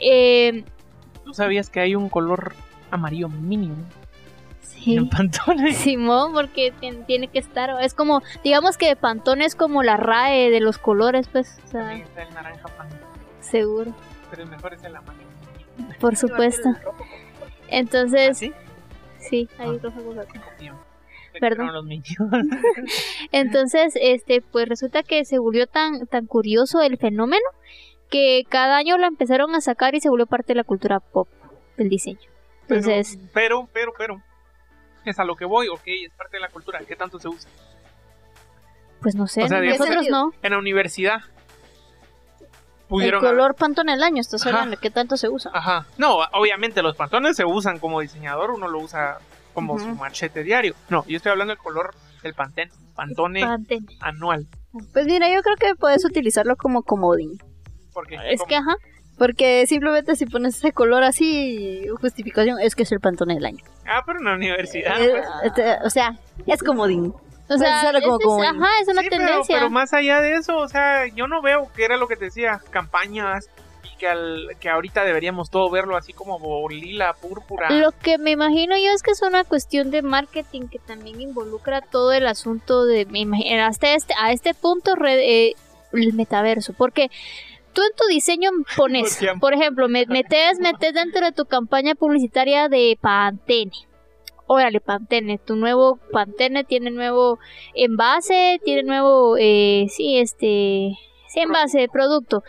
eh, 0.00 0.64
¿Tú 1.24 1.32
sabías 1.32 1.70
que 1.70 1.80
hay 1.80 1.94
un 1.94 2.10
color 2.10 2.52
amarillo 2.90 3.30
mínimo 3.30 3.74
sí. 4.60 4.96
en 4.96 5.08
Pantone? 5.08 5.72
Simón, 5.72 6.34
porque 6.34 6.74
tien- 6.78 7.06
tiene 7.06 7.28
que 7.28 7.38
estar, 7.38 7.70
es 7.82 7.94
como, 7.94 8.20
digamos 8.44 8.76
que 8.76 8.94
Pantone 8.96 9.46
es 9.46 9.54
como 9.54 9.82
la 9.82 9.96
RAE 9.96 10.50
de 10.50 10.60
los 10.60 10.76
colores, 10.76 11.26
pues, 11.32 11.58
o 11.64 11.68
sea, 11.68 11.94
está 11.94 12.22
el 12.22 12.34
naranja 12.34 12.68
pan, 12.68 12.88
seguro, 13.40 13.94
pero 14.30 14.42
el 14.42 14.50
mejor 14.50 14.74
es 14.74 14.84
el 14.84 14.94
amarillo. 14.94 15.24
por 16.00 16.16
supuesto. 16.16 16.68
Entonces, 17.68 18.36
¿Sí? 18.38 18.52
sí, 19.18 19.48
Ah. 19.58 19.62
hay 19.64 19.78
rojo 19.78 20.00
Perdón. 21.40 21.72
los. 21.72 21.84
Entonces, 23.32 23.94
este, 24.00 24.40
pues 24.40 24.68
resulta 24.68 25.02
que 25.02 25.24
se 25.24 25.38
volvió 25.38 25.66
tan, 25.66 26.06
tan 26.06 26.26
curioso 26.26 26.80
el 26.80 26.98
fenómeno 26.98 27.44
que 28.10 28.44
cada 28.48 28.76
año 28.76 28.96
la 28.98 29.06
empezaron 29.06 29.54
a 29.54 29.60
sacar 29.60 29.94
y 29.94 30.00
se 30.00 30.08
volvió 30.08 30.26
parte 30.26 30.48
de 30.52 30.56
la 30.56 30.64
cultura 30.64 31.00
pop 31.00 31.28
del 31.76 31.88
diseño. 31.88 32.18
Pero- 32.66 32.80
Entonces, 32.80 33.18
pero, 33.32 33.68
pero, 33.72 33.92
pero, 33.96 34.22
es 35.04 35.18
a 35.18 35.24
lo 35.24 35.36
que 35.36 35.44
voy, 35.44 35.68
ok, 35.68 35.82
es 35.86 36.12
parte 36.14 36.36
de 36.36 36.40
la 36.40 36.48
cultura. 36.48 36.80
¿Qué 36.86 36.96
tanto 36.96 37.18
se 37.18 37.28
usa? 37.28 37.50
pues 39.00 39.14
no 39.14 39.28
sé, 39.28 39.44
o 39.44 39.48
sea, 39.48 39.60
digamos- 39.60 39.78
nosotros 39.80 40.08
no. 40.10 40.32
En 40.42 40.50
la 40.52 40.58
universidad 40.58 41.20
El 42.90 43.18
color 43.20 43.54
Pantone 43.54 43.92
del 43.92 44.02
año, 44.02 44.20
estás 44.20 44.44
hablando 44.46 44.72
de 44.72 44.76
qué 44.78 44.90
tanto 44.90 45.16
se 45.16 45.28
usa. 45.28 45.50
Ajá. 45.54 45.86
No, 45.98 46.16
obviamente 46.32 46.82
los 46.82 46.96
pantones 46.96 47.36
se 47.36 47.44
usan 47.44 47.78
como 47.78 48.00
diseñador, 48.00 48.50
uno 48.50 48.66
lo 48.66 48.80
usa 48.80 49.18
como 49.66 49.78
su 49.78 49.88
machete 49.94 50.42
diario. 50.42 50.74
No, 50.88 51.04
yo 51.06 51.16
estoy 51.16 51.32
hablando 51.32 51.52
del 51.54 51.62
color 51.62 51.94
del 52.22 52.34
Pantene, 52.34 52.70
Pantone 52.94 53.40
Pantene. 53.40 53.86
anual. 54.00 54.46
Pues 54.92 55.06
mira, 55.06 55.28
yo 55.32 55.42
creo 55.42 55.56
que 55.56 55.74
puedes 55.76 56.04
utilizarlo 56.04 56.56
como 56.56 56.82
comodín. 56.82 57.38
Porque 57.92 58.16
Es 58.30 58.38
como- 58.40 58.48
que, 58.48 58.56
ajá. 58.56 58.76
Porque 59.16 59.66
simplemente 59.66 60.14
si 60.14 60.26
pones 60.26 60.56
ese 60.56 60.70
color 60.72 61.02
así, 61.02 61.86
justificación, 62.00 62.60
es 62.60 62.76
que 62.76 62.84
es 62.84 62.92
el 62.92 63.00
pantone 63.00 63.34
del 63.34 63.46
año. 63.46 63.64
Ah, 63.84 64.02
pero 64.06 64.20
en 64.20 64.26
la 64.26 64.34
universidad. 64.34 65.02
Eh, 65.02 65.10
pues. 65.10 65.26
este, 65.44 65.76
o 65.84 65.90
sea, 65.90 66.16
es 66.46 66.62
comodín. 66.62 67.12
O 67.50 67.56
sea, 67.58 67.78
usarlo 67.80 68.00
como 68.02 68.18
es- 68.18 68.24
comodín. 68.24 68.44
ajá, 68.62 68.68
es 68.82 68.88
una 68.88 69.02
Sí, 69.02 69.08
pero- 69.10 69.24
tendencia. 69.24 69.56
Pero, 69.56 69.70
más 69.70 69.92
allá 69.92 70.20
de 70.20 70.34
eso, 70.34 70.56
o 70.58 70.68
sea, 70.68 71.06
yo 71.08 71.26
no 71.26 71.42
veo 71.42 71.68
que 71.74 71.84
era 71.84 71.96
lo 71.96 72.06
que 72.06 72.14
te 72.14 72.26
decía, 72.26 72.60
campañas 72.70 73.48
que, 73.98 74.08
al, 74.08 74.48
que 74.60 74.68
ahorita 74.70 75.04
deberíamos 75.04 75.50
todo 75.50 75.68
verlo 75.70 75.96
así 75.96 76.12
como 76.12 76.68
lila, 76.68 77.12
púrpura. 77.14 77.70
Lo 77.70 77.90
que 77.92 78.16
me 78.16 78.30
imagino 78.30 78.76
yo 78.76 78.90
es 78.94 79.02
que 79.02 79.10
es 79.10 79.20
una 79.22 79.44
cuestión 79.44 79.90
de 79.90 80.02
marketing 80.02 80.68
que 80.68 80.78
también 80.78 81.20
involucra 81.20 81.80
todo 81.82 82.12
el 82.12 82.26
asunto 82.26 82.86
de, 82.86 83.04
me 83.06 83.18
imagino, 83.20 83.64
hasta 83.64 83.92
este, 83.94 84.14
a 84.18 84.32
este 84.32 84.54
punto, 84.54 84.94
re- 84.94 85.48
eh, 85.48 85.54
el 85.92 86.12
metaverso, 86.14 86.72
porque 86.72 87.10
tú 87.74 87.82
en 87.82 87.96
tu 87.96 88.06
diseño 88.08 88.50
pones, 88.76 89.18
por 89.40 89.52
ejemplo, 89.52 89.88
me- 89.88 90.06
metes, 90.06 90.58
metes 90.60 90.94
dentro 90.94 91.26
de 91.26 91.32
tu 91.32 91.44
campaña 91.44 91.94
publicitaria 91.94 92.68
de 92.68 92.96
Pantene. 93.00 93.72
Órale, 94.50 94.80
Pantene, 94.80 95.36
tu 95.36 95.56
nuevo 95.56 95.98
Pantene 96.10 96.64
tiene 96.64 96.90
nuevo 96.90 97.38
envase, 97.74 98.58
tiene 98.64 98.82
nuevo, 98.82 99.36
eh, 99.38 99.86
sí, 99.90 100.18
este, 100.18 100.96
sí, 101.28 101.40
envase 101.40 101.80
de 101.80 101.88
producto. 101.88 102.42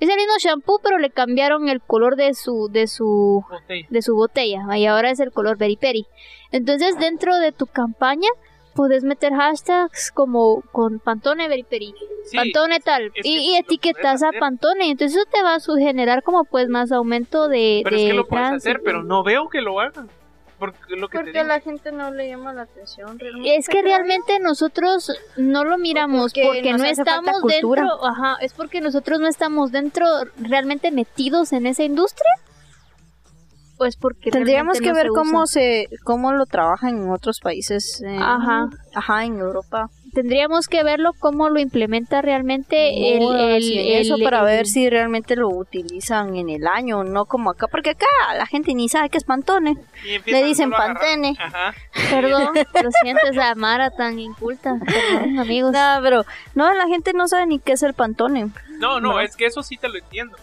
Es 0.00 0.08
el 0.08 0.16
mismo 0.16 0.34
shampoo, 0.38 0.80
pero 0.82 0.98
le 0.98 1.10
cambiaron 1.10 1.68
el 1.68 1.80
color 1.80 2.16
de 2.16 2.34
su, 2.34 2.68
de 2.70 2.86
su, 2.86 3.44
Botella. 3.48 3.86
de 3.90 4.02
su 4.02 4.14
botella 4.14 4.76
y 4.76 4.86
ahora 4.86 5.10
es 5.10 5.20
el 5.20 5.32
color 5.32 5.56
Peri 5.56 5.76
Peri. 5.76 6.06
Entonces 6.52 6.98
dentro 6.98 7.36
de 7.38 7.52
tu 7.52 7.66
campaña 7.66 8.28
puedes 8.74 9.04
meter 9.04 9.32
hashtags 9.32 10.10
como 10.10 10.62
con 10.72 10.98
Pantone 10.98 11.48
Peri 11.48 11.62
Peri, 11.64 11.94
Sí, 12.24 12.36
Pantone 12.36 12.80
tal 12.80 13.12
es 13.14 13.22
que 13.22 13.28
y, 13.28 13.56
etiquetas 13.56 14.22
a. 14.22 14.32
Pantone. 14.32 14.90
Entonces 14.90 15.18
eso 15.18 15.28
te 15.30 15.42
va 15.42 15.56
a 15.56 15.60
generar 15.60 16.22
como 16.22 16.44
pues 16.44 16.68
más 16.68 16.90
aumento 16.90 17.48
de, 17.48 17.82
pero 17.84 17.96
es 17.96 18.02
que 18.06 18.14
lo 18.14 18.26
puedes 18.26 18.48
hacer, 18.50 18.80
pero 18.82 19.02
no 19.02 19.22
veo 19.22 19.48
que 19.48 19.60
lo 19.60 19.78
hagan. 19.80 20.08
Porque 20.58 20.78
es 20.94 21.00
lo 21.00 21.08
que 21.08 21.18
te 21.18 21.24
Porque 21.24 21.38
digo. 21.38 21.48
la 21.48 21.60
gente 21.60 21.90
no 21.92 22.10
le 22.10 22.28
llama 22.28 22.52
la 22.52 22.62
atención. 22.62 23.18
realmente, 23.18 23.56
Es 23.56 23.68
que 23.68 23.82
realmente 23.82 24.38
nosotros 24.40 25.10
no 25.36 25.64
lo 25.64 25.78
miramos 25.78 26.32
porque 26.32 26.72
no 26.72 26.84
estamos 26.84 27.42
dentro, 27.42 28.04
ajá, 28.06 28.36
es 28.40 28.52
porque 28.52 28.80
nosotros 28.80 29.18
no 29.20 29.26
estamos 29.28 29.72
dentro 29.72 30.06
realmente 30.36 30.90
metidos 30.92 31.52
en 31.52 31.66
esa 31.66 31.82
industria. 31.82 32.30
O 33.76 33.84
es 33.86 33.96
porque 33.96 34.30
Tendríamos 34.30 34.78
que 34.78 34.90
no 34.90 34.94
ver 34.94 35.06
se 35.06 35.08
cómo 35.08 35.42
usa? 35.42 35.52
se 35.60 35.88
cómo 36.04 36.32
lo 36.32 36.46
trabajan 36.46 36.96
en 36.96 37.10
otros 37.10 37.40
países. 37.40 38.00
Ajá. 38.18 38.68
Ajá, 38.94 39.24
en 39.24 39.38
Europa. 39.40 39.90
Tendríamos 40.14 40.68
que 40.68 40.82
verlo 40.82 41.12
cómo 41.18 41.48
lo 41.50 41.58
implementa 41.60 42.22
realmente 42.22 43.16
el, 43.16 43.22
el- 43.22 43.78
eso 44.00 44.14
el- 44.16 44.22
para 44.22 44.38
el- 44.40 44.44
ver 44.46 44.66
si 44.66 44.88
realmente 44.88 45.36
lo 45.36 45.48
utilizan 45.48 46.36
en 46.36 46.48
el 46.48 46.66
año, 46.66 47.04
no 47.04 47.26
como 47.26 47.50
acá, 47.50 47.66
porque 47.68 47.90
acá 47.90 48.06
la 48.36 48.46
gente 48.46 48.72
ni 48.74 48.88
sabe 48.88 49.10
qué 49.10 49.18
es 49.18 49.24
Pantone. 49.24 49.76
Le 50.26 50.44
dicen 50.44 50.70
Pantene. 50.70 51.36
Ajá. 51.38 51.74
Perdón, 52.10 52.50
lo 52.82 52.90
siento, 53.02 53.26
esa 53.30 53.54
Mara 53.54 53.90
tan 53.90 54.18
inculta. 54.18 54.76
Perdón, 54.84 55.38
amigos. 55.38 55.72
No, 55.72 55.98
pero 56.02 56.24
no, 56.54 56.72
la 56.72 56.86
gente 56.86 57.12
no 57.12 57.28
sabe 57.28 57.46
ni 57.46 57.58
qué 57.58 57.72
es 57.72 57.82
el 57.82 57.94
Pantone. 57.94 58.50
No, 58.78 59.00
no, 59.00 59.14
No. 59.14 59.20
es 59.20 59.36
que 59.36 59.46
eso 59.46 59.62
sí 59.62 59.76
te 59.76 59.88
lo 59.88 59.98
entiendo. 59.98 60.36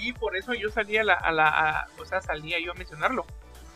Y 0.00 0.12
por 0.12 0.36
eso 0.36 0.52
yo 0.54 0.70
salía 0.70 1.00
a 1.00 1.04
la, 1.04 1.14
a 1.14 1.32
la 1.32 1.48
a- 1.48 1.86
o 2.00 2.04
sea, 2.04 2.20
salía 2.20 2.58
yo 2.60 2.72
a 2.72 2.74
mencionarlo. 2.74 3.24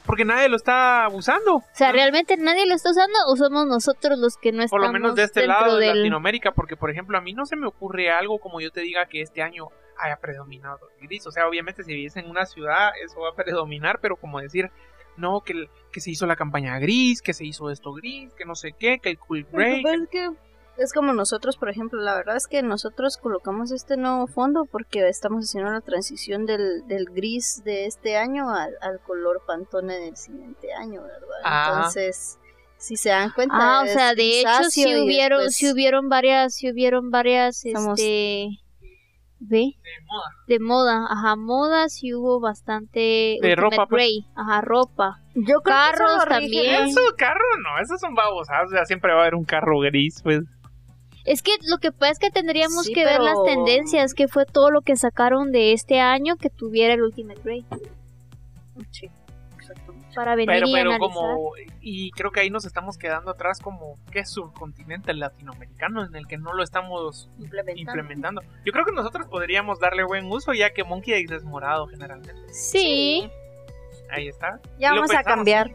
Porque 0.09 0.25
nadie 0.25 0.49
lo 0.49 0.57
está 0.57 1.07
usando. 1.13 1.57
O 1.57 1.65
sea, 1.73 1.93
¿realmente 1.93 2.37
nadie 2.37 2.67
lo 2.67 2.75
está 2.75 2.91
usando 2.91 3.17
o 3.29 3.37
somos 3.37 3.67
nosotros 3.67 4.19
los 4.19 4.37
que 4.39 4.51
no 4.51 4.59
Por 4.67 4.81
estamos 4.81 4.87
lo 4.87 4.93
menos 4.93 5.15
de 5.15 5.23
este 5.25 5.41
dentro 5.43 5.61
lado 5.61 5.77
de 5.77 5.87
del... 5.87 5.99
Latinoamérica, 5.99 6.51
porque 6.53 6.77
por 6.77 6.91
ejemplo 6.91 7.17
a 7.17 7.21
mí 7.21 7.35
no 7.35 7.45
se 7.47 7.55
me 7.55 7.67
ocurre 7.69 8.11
algo 8.11 8.41
como 8.41 8.61
yo 8.61 8.71
te 8.73 8.81
diga 8.81 9.07
que 9.07 9.21
este 9.21 9.43
año 9.43 9.67
haya 10.01 10.17
predominado 10.17 10.89
el 10.99 11.07
gris. 11.07 11.27
O 11.27 11.31
sea, 11.31 11.47
obviamente 11.47 11.85
si 11.85 11.93
vives 11.95 12.17
en 12.17 12.29
una 12.29 12.47
ciudad 12.47 12.91
eso 13.05 13.21
va 13.21 13.29
a 13.31 13.35
predominar, 13.35 14.01
pero 14.01 14.17
como 14.17 14.41
decir, 14.41 14.71
no, 15.19 15.43
que, 15.43 15.53
el- 15.53 15.71
que 15.93 16.01
se 16.01 16.11
hizo 16.11 16.27
la 16.27 16.37
campaña 16.37 16.79
gris, 16.79 17.21
que 17.23 17.35
se 17.35 17.45
hizo 17.45 17.71
esto 17.71 17.93
gris, 17.93 18.33
que 18.35 18.45
no 18.47 18.55
sé 18.55 18.73
qué, 18.79 18.99
que 19.01 19.11
el 19.11 19.19
cool 19.19 19.45
break. 19.53 19.85
Es 19.87 20.09
que 20.11 20.31
es 20.79 20.93
como 20.93 21.13
nosotros, 21.13 21.57
por 21.57 21.69
ejemplo, 21.69 22.01
la 22.01 22.15
verdad 22.15 22.37
es 22.37 22.47
que 22.47 22.63
nosotros 22.63 23.17
colocamos 23.17 23.71
este 23.73 23.97
nuevo 23.97 24.27
fondo 24.27 24.65
porque 24.65 25.07
estamos 25.09 25.45
haciendo 25.45 25.71
la 25.71 25.81
transición 25.81 26.47
del, 26.47 26.87
del 26.87 27.07
gris 27.07 27.63
de 27.65 27.87
este 27.87 28.17
año 28.17 28.49
al, 28.51 28.75
al 28.81 29.01
color 29.01 29.43
Pantone 29.47 29.99
del 29.99 30.17
siguiente 30.17 30.73
año, 30.73 31.03
¿verdad? 31.03 31.27
Ah. 31.45 31.73
Entonces, 31.77 32.39
si 32.77 32.97
se 32.97 33.09
dan 33.11 33.31
cuenta, 33.33 33.55
Ah, 33.59 33.83
o 33.83 33.87
sea, 33.87 34.15
de 34.15 34.41
hecho 34.41 34.51
y 34.77 35.03
hubieron, 35.03 35.39
después- 35.41 35.57
sí 35.57 35.71
hubieron 35.73 36.09
varias, 36.09 36.55
sí 36.55 36.71
hubieron 36.71 37.11
varias, 37.11 37.65
Estamos- 37.65 37.99
este, 37.99 38.49
ve, 39.41 39.75
de 39.83 40.05
moda. 40.07 40.31
de 40.47 40.61
moda, 40.61 41.07
ajá, 41.11 41.37
moda 41.37 41.89
sí 41.89 42.15
hubo 42.15 42.41
bastante 42.41 43.39
De 43.43 43.57
ropa, 43.57 43.87
pues. 43.87 44.09
Ajá, 44.37 44.61
ropa. 44.61 45.21
Yo 45.35 45.45
creo 45.45 45.63
que 45.63 45.71
carros 45.71 46.11
eso 46.11 46.19
lo 46.19 46.25
rige- 46.25 46.29
también. 46.41 46.75
Eso, 46.87 47.01
carro, 47.17 47.45
no, 47.63 47.83
esos 47.83 48.01
son 48.01 48.15
babosados. 48.15 48.69
O 48.73 48.75
sea, 48.75 48.85
siempre 48.85 49.13
va 49.13 49.19
a 49.19 49.23
haber 49.23 49.35
un 49.37 49.45
carro 49.45 49.79
gris, 49.81 50.21
pues. 50.23 50.41
Es 51.31 51.43
que 51.43 51.53
lo 51.69 51.79
que 51.79 51.93
pasa 51.93 52.13
es 52.13 52.19
que 52.19 52.31
tendríamos 52.31 52.87
Sí, 52.87 52.93
que 52.95 53.05
ver 53.05 53.21
las 53.21 53.37
tendencias, 53.45 54.15
que 54.15 54.29
fue 54.29 54.47
todo 54.47 54.71
lo 54.71 54.81
que 54.83 54.97
sacaron 54.97 55.53
de 55.53 55.73
este 55.73 56.01
año 56.01 56.37
que 56.37 56.49
tuviera 56.51 56.95
el 56.95 57.03
Ultimate 57.03 57.41
Grey 57.45 57.65
Sí, 58.91 59.11
exactamente. 59.59 60.09
para 60.15 60.35
venir 60.37 60.49
Pero, 60.55 60.69
y 60.69 60.73
pero 60.73 60.91
analizar. 60.93 61.13
como. 61.15 61.53
Y 61.81 62.11
creo 62.13 62.31
que 62.31 62.41
ahí 62.41 62.51
nos 62.51 62.65
estamos 62.65 62.97
quedando 62.97 63.31
atrás, 63.31 63.59
como. 63.61 63.99
¿Qué 64.11 64.25
subcontinente 64.25 65.13
latinoamericano 65.15 66.05
en 66.05 66.15
el 66.17 66.27
que 66.27 66.39
no 66.39 66.55
lo 66.55 66.63
estamos 66.63 67.29
Implementando. 67.39 67.81
implementando? 67.81 68.43
Yo 68.65 68.73
creo 68.73 68.85
que 68.85 68.93
nosotros 68.93 69.27
podríamos 69.27 69.79
darle 69.81 70.05
buen 70.05 70.27
uso, 70.33 70.53
ya 70.55 70.71
que 70.71 70.85
Monkey 70.85 71.15
X 71.15 71.31
es 71.33 71.45
morado 71.45 71.87
generalmente. 71.89 72.53
Sí. 72.55 73.29
Ahí 74.11 74.29
está. 74.29 74.61
Ya 74.79 74.93
Y 74.93 74.97
vamos 74.97 75.11
a 75.15 75.23
cambiar. 75.23 75.71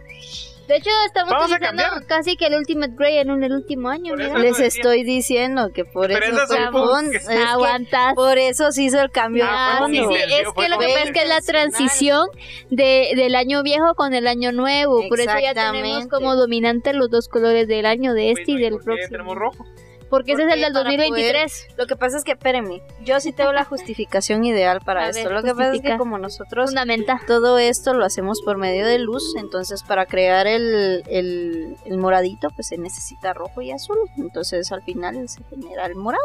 De 0.68 0.78
hecho, 0.78 0.90
estamos 1.06 1.32
Vamos 1.34 1.52
utilizando 1.52 1.84
casi 2.08 2.38
que 2.38 2.46
el 2.48 2.56
Ultimate 2.56 2.94
Grey 2.96 3.18
en 3.18 3.32
un- 3.32 3.44
el 3.44 3.52
último 3.52 3.90
año. 3.90 4.16
Mira. 4.16 4.38
Les 4.38 4.58
decía. 4.58 4.68
estoy 4.68 5.04
diciendo 5.04 5.72
que 5.74 5.84
por 5.84 6.08
Pero 6.08 6.26
eso 6.26 6.44
es 6.44 6.50
que 6.50 7.36
Aguantas. 7.38 8.14
por 8.16 8.38
eso 8.38 8.72
se 8.72 8.84
hizo 8.84 9.02
el 9.02 9.12
cambio. 9.12 9.46
Ah, 9.48 9.86
de 9.90 10.00
Ah, 10.00 10.04
sí, 10.08 10.14
sí, 10.16 10.34
es 10.34 10.48
que 10.56 10.70
lo 10.70 10.78
que 10.80 10.86
pasa 10.88 11.04
es 11.04 11.12
que 11.12 11.20
es 11.24 11.28
la 11.30 11.42
transición 11.42 12.28
de, 12.70 13.12
del 13.16 13.36
año 13.36 13.62
viejo 13.64 13.94
con 13.96 14.14
el 14.14 14.26
año 14.28 14.52
nuevo. 14.52 15.08
Por 15.10 15.20
eso 15.20 15.32
ya 15.42 15.54
tenemos 15.54 16.08
como 16.08 16.36
dominante 16.36 16.94
los 16.94 17.10
dos 17.10 17.28
colores 17.28 17.68
del 17.68 17.86
año 17.86 18.14
de 18.14 18.32
este 18.32 18.44
y 18.44 18.46
Pues, 18.54 18.62
del 18.62 18.72
¿por 18.72 18.80
qué 18.82 18.86
próximo. 18.86 19.10
tenemos 19.10 19.36
rojo. 19.36 19.66
Porque 20.14 20.34
ese 20.34 20.44
es 20.44 20.54
el 20.54 20.62
del 20.62 20.74
para 20.74 20.84
2023. 20.92 21.70
Lo 21.76 21.88
que 21.88 21.96
pasa 21.96 22.18
es 22.18 22.24
que, 22.24 22.34
espérenme, 22.34 22.84
yo 23.02 23.20
sí 23.20 23.34
tengo 23.34 23.52
la 23.52 23.64
justificación 23.66 24.46
ideal 24.46 24.80
para 24.80 25.06
A 25.06 25.10
esto. 25.10 25.24
ver, 25.24 25.32
lo 25.32 25.42
que 25.42 25.56
pasa 25.56 25.74
es 25.74 25.82
que 25.82 25.98
como 25.98 26.20
nosotros 26.20 26.68
Fundamenta. 26.68 27.20
todo 27.26 27.58
esto 27.58 27.96
lo 27.96 28.06
hacemos 28.06 28.44
por 28.44 28.60
medio 28.60 28.86
de 28.86 29.00
luz, 29.00 29.34
entonces 29.40 29.82
para 29.82 30.06
crear 30.06 30.46
el, 30.46 31.02
el, 31.08 31.78
el 31.86 31.98
moradito 31.98 32.50
pues 32.56 32.68
se 32.68 32.78
necesita 32.78 33.34
rojo 33.34 33.64
y 33.64 33.72
azul. 33.72 33.98
Entonces 34.18 34.72
al 34.72 34.84
final 34.84 35.28
se 35.28 35.44
genera 35.46 35.88
el 35.88 35.96
morado 35.96 36.22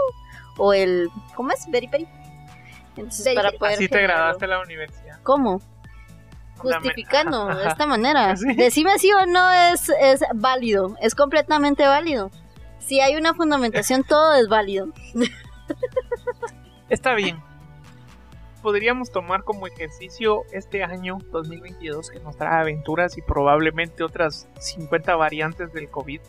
o 0.59 0.75
el, 0.75 1.09
¿cómo 1.35 1.53
es? 1.53 1.67
Beri 1.71 1.89
peri. 1.89 2.07
Entonces 2.95 3.25
Beri 3.25 3.37
para 3.37 3.53
poder 3.53 3.73
Así 3.73 3.89
te 3.89 4.03
graduaste 4.03 4.45
a 4.45 4.49
la 4.49 4.61
universidad. 4.61 5.19
¿Cómo? 5.23 5.63
Justificando 6.59 7.47
de 7.47 7.67
esta 7.69 7.87
manera. 7.87 8.37
Sí. 8.37 8.53
Decime 8.53 8.99
si 8.99 9.11
o 9.15 9.25
no 9.25 9.51
es, 9.51 9.91
es 9.99 10.21
válido, 10.35 10.95
es 11.01 11.15
completamente 11.15 11.87
válido. 11.87 12.31
Si 12.89 13.01
hay 13.01 13.17
una 13.17 13.35
fundamentación, 13.35 14.03
todo 14.03 14.35
es 14.37 14.49
válido. 14.49 14.89
Está 16.89 17.15
bien. 17.15 17.39
Podríamos 18.63 19.13
tomar 19.13 19.45
como 19.45 19.67
ejercicio 19.67 20.45
este 20.53 20.83
año 20.83 21.19
2022 21.31 22.09
que 22.11 22.19
nos 22.21 22.39
trae 22.39 22.63
aventuras 22.63 23.19
y 23.19 23.21
probablemente 23.21 24.03
otras 24.03 24.49
50 24.59 25.17
variantes 25.17 25.71
del 25.75 25.91
COVID. 25.91 26.21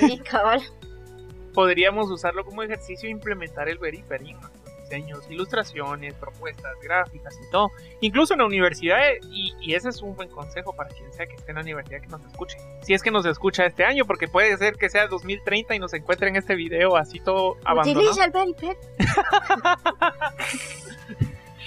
Sí, 0.00 0.18
cabal. 0.18 0.62
Podríamos 1.54 2.10
usarlo 2.10 2.44
como 2.44 2.64
ejercicio 2.64 3.08
e 3.08 3.12
implementar 3.12 3.68
el 3.68 3.78
nuestros 3.78 4.59
diseños, 4.90 5.24
ilustraciones, 5.30 6.14
propuestas 6.14 6.72
gráficas 6.82 7.38
y 7.40 7.50
todo. 7.50 7.70
Incluso 8.00 8.34
en 8.34 8.40
la 8.40 8.46
universidad, 8.46 9.00
y, 9.30 9.54
y 9.60 9.74
ese 9.74 9.88
es 9.88 10.02
un 10.02 10.16
buen 10.16 10.28
consejo 10.28 10.74
para 10.74 10.90
quien 10.90 11.12
sea 11.12 11.26
que 11.26 11.34
esté 11.34 11.52
en 11.52 11.56
la 11.56 11.62
universidad 11.62 12.00
que 12.00 12.08
nos 12.08 12.24
escuche. 12.24 12.58
Si 12.82 12.92
es 12.92 13.02
que 13.02 13.10
nos 13.10 13.24
escucha 13.24 13.64
este 13.64 13.84
año, 13.84 14.04
porque 14.04 14.26
puede 14.26 14.56
ser 14.56 14.74
que 14.74 14.88
sea 14.90 15.06
2030 15.06 15.74
y 15.74 15.78
nos 15.78 15.94
encuentre 15.94 16.28
en 16.28 16.36
este 16.36 16.54
video 16.54 16.96
así 16.96 17.20
todo 17.20 17.56
abandonado. 17.64 18.10
Utiliza 18.10 18.24
el. 18.24 18.32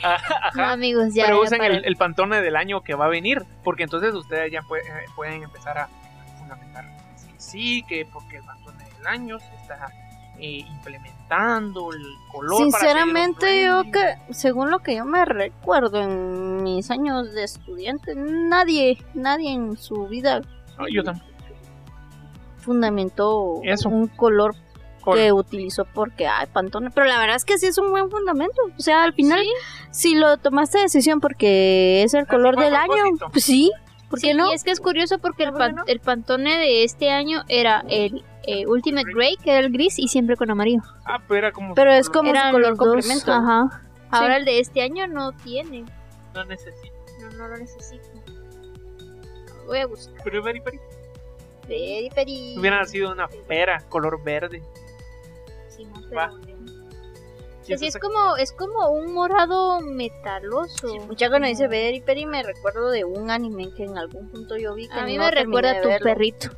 Ajá. 0.04 0.52
No, 0.56 0.64
amigos, 0.64 1.14
ya. 1.14 1.26
pero 1.26 1.42
usen 1.42 1.64
el, 1.64 1.86
el 1.86 1.96
pantone 1.96 2.42
del 2.42 2.58
año 2.58 2.82
que 2.82 2.94
va 2.94 3.06
a 3.06 3.08
venir, 3.08 3.42
porque 3.64 3.84
entonces 3.84 4.14
ustedes 4.14 4.52
ya 4.52 4.60
eh, 4.60 5.06
pueden 5.16 5.44
empezar 5.44 5.78
a 5.78 5.88
fundamentar 6.38 6.84
es 7.16 7.24
que 7.24 7.40
sí, 7.40 7.84
que 7.88 8.06
porque 8.12 8.36
el 8.36 8.44
pantone 8.44 8.84
del 8.84 9.08
año 9.08 9.38
está 9.38 9.94
eh, 10.46 10.66
implementando 10.68 11.94
el 11.94 12.04
color. 12.30 12.58
Sinceramente, 12.58 13.64
yo 13.64 13.84
que, 13.84 14.34
según 14.34 14.72
lo 14.72 14.80
que 14.80 14.98
yo 14.98 15.06
me 15.06 15.24
recuerdo 15.24 16.02
en 16.02 16.64
mis 16.64 16.92
años 16.92 17.32
de 17.32 17.46
estudiante, 17.46 18.14
nadie, 18.14 18.98
nadie 19.14 19.54
en 19.54 19.78
su 19.78 20.06
vida 20.08 20.42
yo 20.92 21.02
también. 21.02 21.26
fundamentó 22.58 23.62
un 23.86 24.08
color 24.10 24.54
que 25.14 25.32
utilizó 25.32 25.86
porque 25.86 26.28
hay 26.28 26.48
Pantone. 26.48 26.92
Pero 26.92 27.08
la 27.08 27.20
verdad 27.20 27.38
es 27.38 27.46
que 27.46 27.58
sí 27.58 27.68
es 27.68 27.78
un 27.78 27.90
buen 27.92 28.12
fundamento. 28.12 28.62
O 28.78 28.82
sea, 28.82 29.06
al 29.06 29.14
final, 29.14 29.46
si 29.92 30.16
lo 30.16 30.36
tomaste 30.40 30.80
decisión 30.80 31.22
porque 31.22 32.04
es 32.04 32.14
el 32.16 32.28
color 32.28 32.58
del 32.58 32.76
año, 32.76 33.02
pues 33.32 33.46
sí. 33.46 33.72
¿Por 34.10 34.20
qué 34.20 34.34
no? 34.34 34.52
Y 34.52 34.56
es 34.56 34.66
que 34.66 34.72
es 34.72 34.82
curioso 34.82 35.20
porque 35.20 35.44
el, 35.44 35.54
el 35.88 36.00
Pantone 36.02 36.58
de 36.58 36.84
este 36.84 37.12
año 37.12 37.44
era 37.48 37.86
el 37.88 38.26
eh, 38.44 38.68
Ultimate 38.68 39.12
Grey, 39.14 39.38
que 39.38 39.52
era 39.52 39.60
el 39.60 39.72
gris, 39.72 40.00
y 40.00 40.08
siempre 40.08 40.36
con 40.36 40.52
amarillo. 40.52 40.82
Ah, 41.06 41.22
pero 41.28 41.40
era 41.40 41.52
como. 41.52 41.76
Pero 41.76 41.92
es 41.92 42.10
como 42.10 42.30
era 42.30 42.52
color 42.52 42.78
complemento. 42.78 43.32
Ajá. 43.32 43.82
Ahora 44.12 44.38
el 44.38 44.46
de 44.46 44.60
este 44.60 44.82
año 44.82 45.08
no 45.08 45.32
tiene. 45.32 45.86
No 46.34 46.46
necesita. 46.46 46.94
No, 47.20 47.30
no 47.32 47.48
lo 47.48 47.58
necesita. 47.58 48.10
Voy 49.66 49.80
a 49.80 49.88
buscar. 49.88 50.22
Pero 50.24 50.44
Peri 50.44 50.62
Peri. 50.62 50.80
Peri 51.68 52.10
Peri. 52.14 52.56
Hubiera 52.60 52.86
sido 52.86 53.12
una 53.12 53.28
pera 53.48 53.82
color 53.90 54.22
verde. 54.24 54.62
Sí, 57.64 57.88
es 57.88 57.98
como, 57.98 58.36
es 58.36 58.52
como 58.52 58.90
un 58.90 59.14
morado 59.14 59.80
metaloso. 59.80 60.90
Sí, 60.90 61.00
mucha 61.00 61.30
cuando 61.30 61.48
dice 61.48 61.70
Peri 61.70 62.02
Peri 62.02 62.26
me 62.26 62.44
recuerdo 62.44 62.90
de 62.90 63.06
un 63.06 63.32
anime 63.32 63.74
que 63.74 63.86
en 63.86 63.98
algún 63.98 64.30
punto 64.30 64.58
yo 64.58 64.76
vi 64.76 64.90
que 64.90 65.00
A 65.00 65.06
mí 65.06 65.18
me 65.18 65.32
recuerda 65.32 65.72
a 65.72 65.82
tu 65.82 66.04
perrito. 66.04 66.50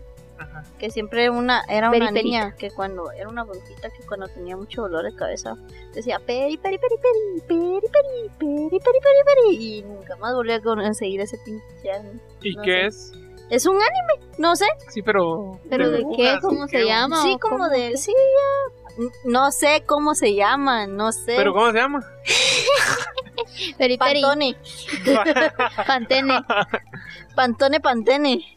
Que 0.80 0.90
siempre 0.90 1.30
una 1.30 1.64
era 1.70 1.90
una 1.90 2.12
niña 2.12 2.56
que 2.56 2.72
cuando 2.72 3.12
era 3.12 3.30
una 3.30 3.44
bonita 3.44 3.90
que 3.90 4.04
cuando 4.06 4.28
tenía 4.28 4.58
mucho 4.58 4.84
dolor 4.84 5.04
de 5.06 5.16
cabeza 5.16 5.56
decía 5.94 6.20
peri 6.20 6.58
peri 6.58 6.78
peri 6.78 6.96
peri 6.98 7.42
peri 7.48 7.88
peri 7.90 8.30
peri 8.38 8.80
peri 8.80 9.00
peri 9.00 9.20
peri 9.26 9.78
y 9.78 9.82
nunca 9.84 10.16
más 10.18 10.34
volví 10.34 10.52
a 10.52 10.62
conseguir 10.62 11.22
ese 11.22 11.38
pinche 11.46 11.92
anime. 11.92 12.20
¿Y 12.42 12.56
qué 12.62 12.88
es? 12.88 13.14
Es 13.50 13.66
un 13.66 13.76
anime, 13.76 14.28
no 14.38 14.56
sé. 14.56 14.66
Sí, 14.90 15.02
pero 15.02 15.60
¿Pero 15.70 15.92
de, 15.92 16.04
qué? 16.16 16.38
¿Cómo 16.42 16.68
se 16.68 16.86
llama? 16.86 17.22
Sí, 17.22 17.38
como 17.40 17.70
de 17.70 17.96
sí, 17.96 18.14
no 19.24 19.52
sé 19.52 19.84
cómo 19.86 20.16
se 20.16 20.34
llama, 20.34 20.88
no 20.88 21.12
sé. 21.12 21.36
¿Pero 21.36 21.54
cómo 21.54 21.72
se 21.72 21.78
llama? 21.78 22.04
peri, 23.78 23.98
Pantone. 23.98 24.56
Pantene. 25.88 26.42
Pantone, 27.36 27.80
Pantene. 27.80 28.55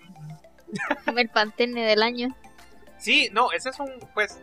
El 1.17 1.29
pantene 1.29 1.87
del 1.87 2.03
año. 2.03 2.35
Sí, 2.99 3.29
no, 3.33 3.53
ese 3.53 3.71
es 3.71 3.79
un, 3.79 3.89
pues, 4.13 4.41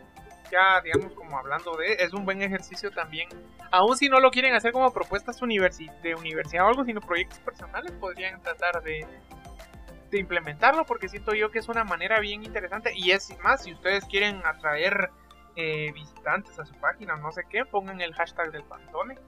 ya 0.50 0.80
digamos 0.82 1.12
como 1.12 1.38
hablando 1.38 1.76
de, 1.76 1.94
es 1.94 2.12
un 2.12 2.24
buen 2.24 2.42
ejercicio 2.42 2.90
también. 2.90 3.28
Aún 3.70 3.96
si 3.96 4.08
no 4.08 4.20
lo 4.20 4.30
quieren 4.30 4.54
hacer 4.54 4.72
como 4.72 4.92
propuestas 4.92 5.38
de 5.38 5.44
universidad 6.14 6.64
o 6.64 6.68
algo, 6.68 6.84
sino 6.84 7.00
proyectos 7.00 7.38
personales, 7.40 7.92
podrían 7.92 8.40
tratar 8.42 8.82
de, 8.82 9.06
implementarlo 10.12 10.86
porque 10.86 11.10
siento 11.10 11.34
yo 11.34 11.50
que 11.50 11.58
es 11.58 11.68
una 11.68 11.84
manera 11.84 12.20
bien 12.20 12.42
interesante 12.42 12.90
y 12.94 13.10
es 13.10 13.36
más, 13.40 13.64
si 13.64 13.74
ustedes 13.74 14.02
quieren 14.06 14.40
atraer 14.46 15.10
eh, 15.56 15.92
visitantes 15.92 16.58
a 16.58 16.64
su 16.64 16.72
página, 16.76 17.16
no 17.16 17.32
sé 17.32 17.42
qué, 17.50 17.66
pongan 17.66 18.00
el 18.00 18.14
hashtag 18.14 18.50
del 18.50 18.64
Pantone, 18.64 19.18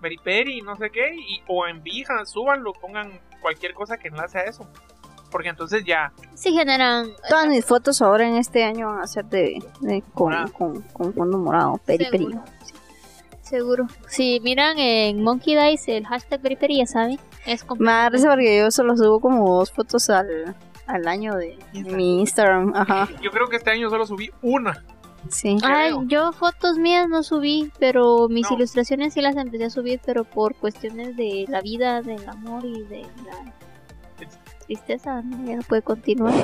Beriperi, 0.00 0.60
no 0.60 0.76
sé 0.76 0.90
qué, 0.90 1.12
y, 1.16 1.42
o 1.48 1.66
en 1.66 1.82
Behance, 1.82 2.32
súbanlo, 2.32 2.74
pongan 2.74 3.20
cualquier 3.40 3.74
cosa 3.74 3.96
que 3.96 4.06
enlace 4.06 4.38
a 4.38 4.42
eso 4.42 4.70
porque 5.36 5.50
entonces 5.50 5.84
ya... 5.84 6.14
Sí 6.32 6.54
generan... 6.54 7.10
Todas 7.28 7.46
mis 7.46 7.62
fotos 7.62 8.00
ahora 8.00 8.26
en 8.26 8.36
este 8.36 8.64
año 8.64 8.86
van 8.86 9.00
a 9.02 9.06
ser 9.06 9.26
de, 9.26 9.62
con, 10.14 10.48
con, 10.48 10.82
fondo 11.12 11.36
morado, 11.36 11.76
periperi. 11.84 12.28
Seguro. 13.42 13.86
Si 14.08 14.40
miran 14.40 14.78
en 14.78 15.22
Monkey 15.22 15.54
Dice 15.54 15.98
el 15.98 16.06
hashtag 16.06 16.40
periperi, 16.40 16.78
ya 16.78 16.86
saben, 16.86 17.20
es. 17.44 17.66
Me 17.78 18.10
porque 18.10 18.60
yo 18.60 18.70
solo 18.70 18.96
subo 18.96 19.20
como 19.20 19.58
dos 19.58 19.70
fotos 19.70 20.08
al, 20.08 20.56
al 20.86 21.06
año 21.06 21.34
de 21.34 21.58
mi 21.74 22.20
Instagram. 22.20 22.72
Ajá. 22.74 23.06
Yo 23.20 23.30
creo 23.30 23.46
que 23.48 23.56
este 23.56 23.72
año 23.72 23.90
solo 23.90 24.06
subí 24.06 24.30
una. 24.40 24.82
Sí. 25.28 25.58
Ay, 25.62 25.92
yo 26.06 26.32
fotos 26.32 26.78
mías 26.78 27.10
no 27.10 27.22
subí, 27.22 27.70
pero 27.78 28.26
mis 28.30 28.50
ilustraciones 28.50 29.12
sí 29.12 29.20
las 29.20 29.36
empecé 29.36 29.66
a 29.66 29.70
subir, 29.70 30.00
pero 30.02 30.24
por 30.24 30.54
cuestiones 30.54 31.14
de 31.14 31.44
la 31.46 31.60
vida, 31.60 32.00
del 32.00 32.26
amor 32.26 32.64
y 32.64 32.84
de 32.84 33.02
la 33.02 33.65
tristeza, 34.66 35.22
ya 35.44 35.56
no 35.56 35.62
puede 35.62 35.82
continuar. 35.82 36.34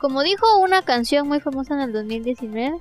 Como 0.00 0.22
dijo 0.22 0.58
una 0.58 0.82
canción 0.82 1.28
muy 1.28 1.40
famosa 1.40 1.74
en 1.74 1.80
el 1.80 1.92
2019, 1.92 2.78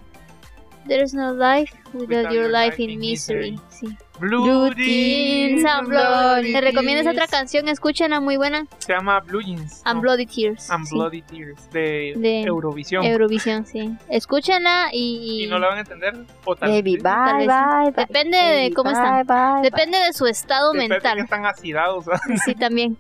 There's 0.88 1.14
no 1.14 1.32
life 1.34 1.72
without, 1.94 2.32
your, 2.32 2.50
life, 2.50 2.80
in 2.80 3.00
misery. 3.00 3.60
Sí. 3.70 3.96
Blue, 4.20 4.74
Jeans 4.74 5.64
and 5.64 5.88
Bloody 5.88 6.54
Te 6.54 6.62
recomiendo 6.62 7.02
esa 7.02 7.12
otra 7.12 7.28
canción, 7.28 7.68
escúchenla, 7.68 8.20
muy 8.20 8.38
buena. 8.38 8.66
Se 8.80 8.94
llama 8.94 9.20
Blue 9.20 9.42
Jeans. 9.42 9.82
And 9.86 10.02
Bloody 10.02 10.26
Tears. 10.26 10.70
And 10.72 10.88
Bloody 10.90 11.22
Tears, 11.22 11.70
de, 11.72 12.42
Eurovisión. 12.42 13.06
Eurovisión, 13.06 13.66
sí. 13.66 13.96
Escúchenla 14.10 14.90
y... 14.92 15.46
¿Y 15.46 15.48
no 15.48 15.60
la 15.60 15.68
van 15.68 15.78
a 15.78 15.82
entender? 15.82 16.16
O 16.46 16.56
tal 16.56 16.70
Baby, 16.70 16.98
bye, 16.98 17.48
bye, 17.48 17.92
Depende 17.96 18.38
de 18.38 18.74
cómo 18.74 18.90
están. 18.90 19.62
Depende 19.62 20.00
de 20.00 20.14
su 20.14 20.26
estado 20.26 20.72
Depende 20.72 20.96
mental. 20.96 21.12
De 21.12 21.18
que 21.18 21.24
están 21.24 21.46
acidados. 21.46 22.06
sí, 22.46 22.56
también. 22.56 22.98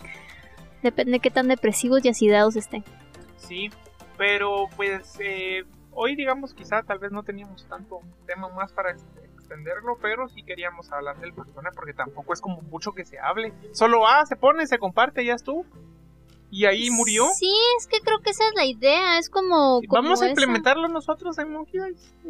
Depende 0.81 1.13
de 1.13 1.19
qué 1.19 1.31
tan 1.31 1.47
depresivos 1.47 2.03
y 2.05 2.09
acidados 2.09 2.55
estén. 2.55 2.83
Sí, 3.37 3.69
pero 4.17 4.67
pues 4.75 5.17
eh, 5.19 5.63
hoy 5.91 6.15
digamos 6.15 6.53
quizá 6.53 6.83
tal 6.83 6.99
vez 6.99 7.11
no 7.11 7.23
teníamos 7.23 7.67
tanto 7.67 7.99
tema 8.25 8.49
más 8.49 8.71
para 8.71 8.91
extenderlo, 8.91 9.97
pero 10.01 10.27
sí 10.27 10.43
queríamos 10.43 10.91
hablar 10.91 11.19
del 11.19 11.33
personaje 11.33 11.75
porque 11.75 11.93
tampoco 11.93 12.33
es 12.33 12.41
como 12.41 12.61
mucho 12.61 12.93
que 12.93 13.05
se 13.05 13.19
hable. 13.19 13.53
Solo 13.73 14.07
ah, 14.07 14.25
se 14.25 14.35
pone, 14.35 14.65
se 14.67 14.79
comparte, 14.79 15.25
ya 15.25 15.33
estuvo. 15.33 15.65
Y 16.49 16.65
ahí 16.65 16.89
murió. 16.89 17.29
Sí, 17.37 17.53
es 17.77 17.87
que 17.87 18.01
creo 18.01 18.19
que 18.19 18.31
esa 18.31 18.43
es 18.49 18.55
la 18.55 18.65
idea, 18.65 19.17
es 19.17 19.29
como... 19.29 19.79
¿Vamos 19.87 20.21
a 20.21 20.27
implementarlo 20.27 20.89
nosotros 20.89 21.37
en 21.37 21.49
Monkey 21.53 21.79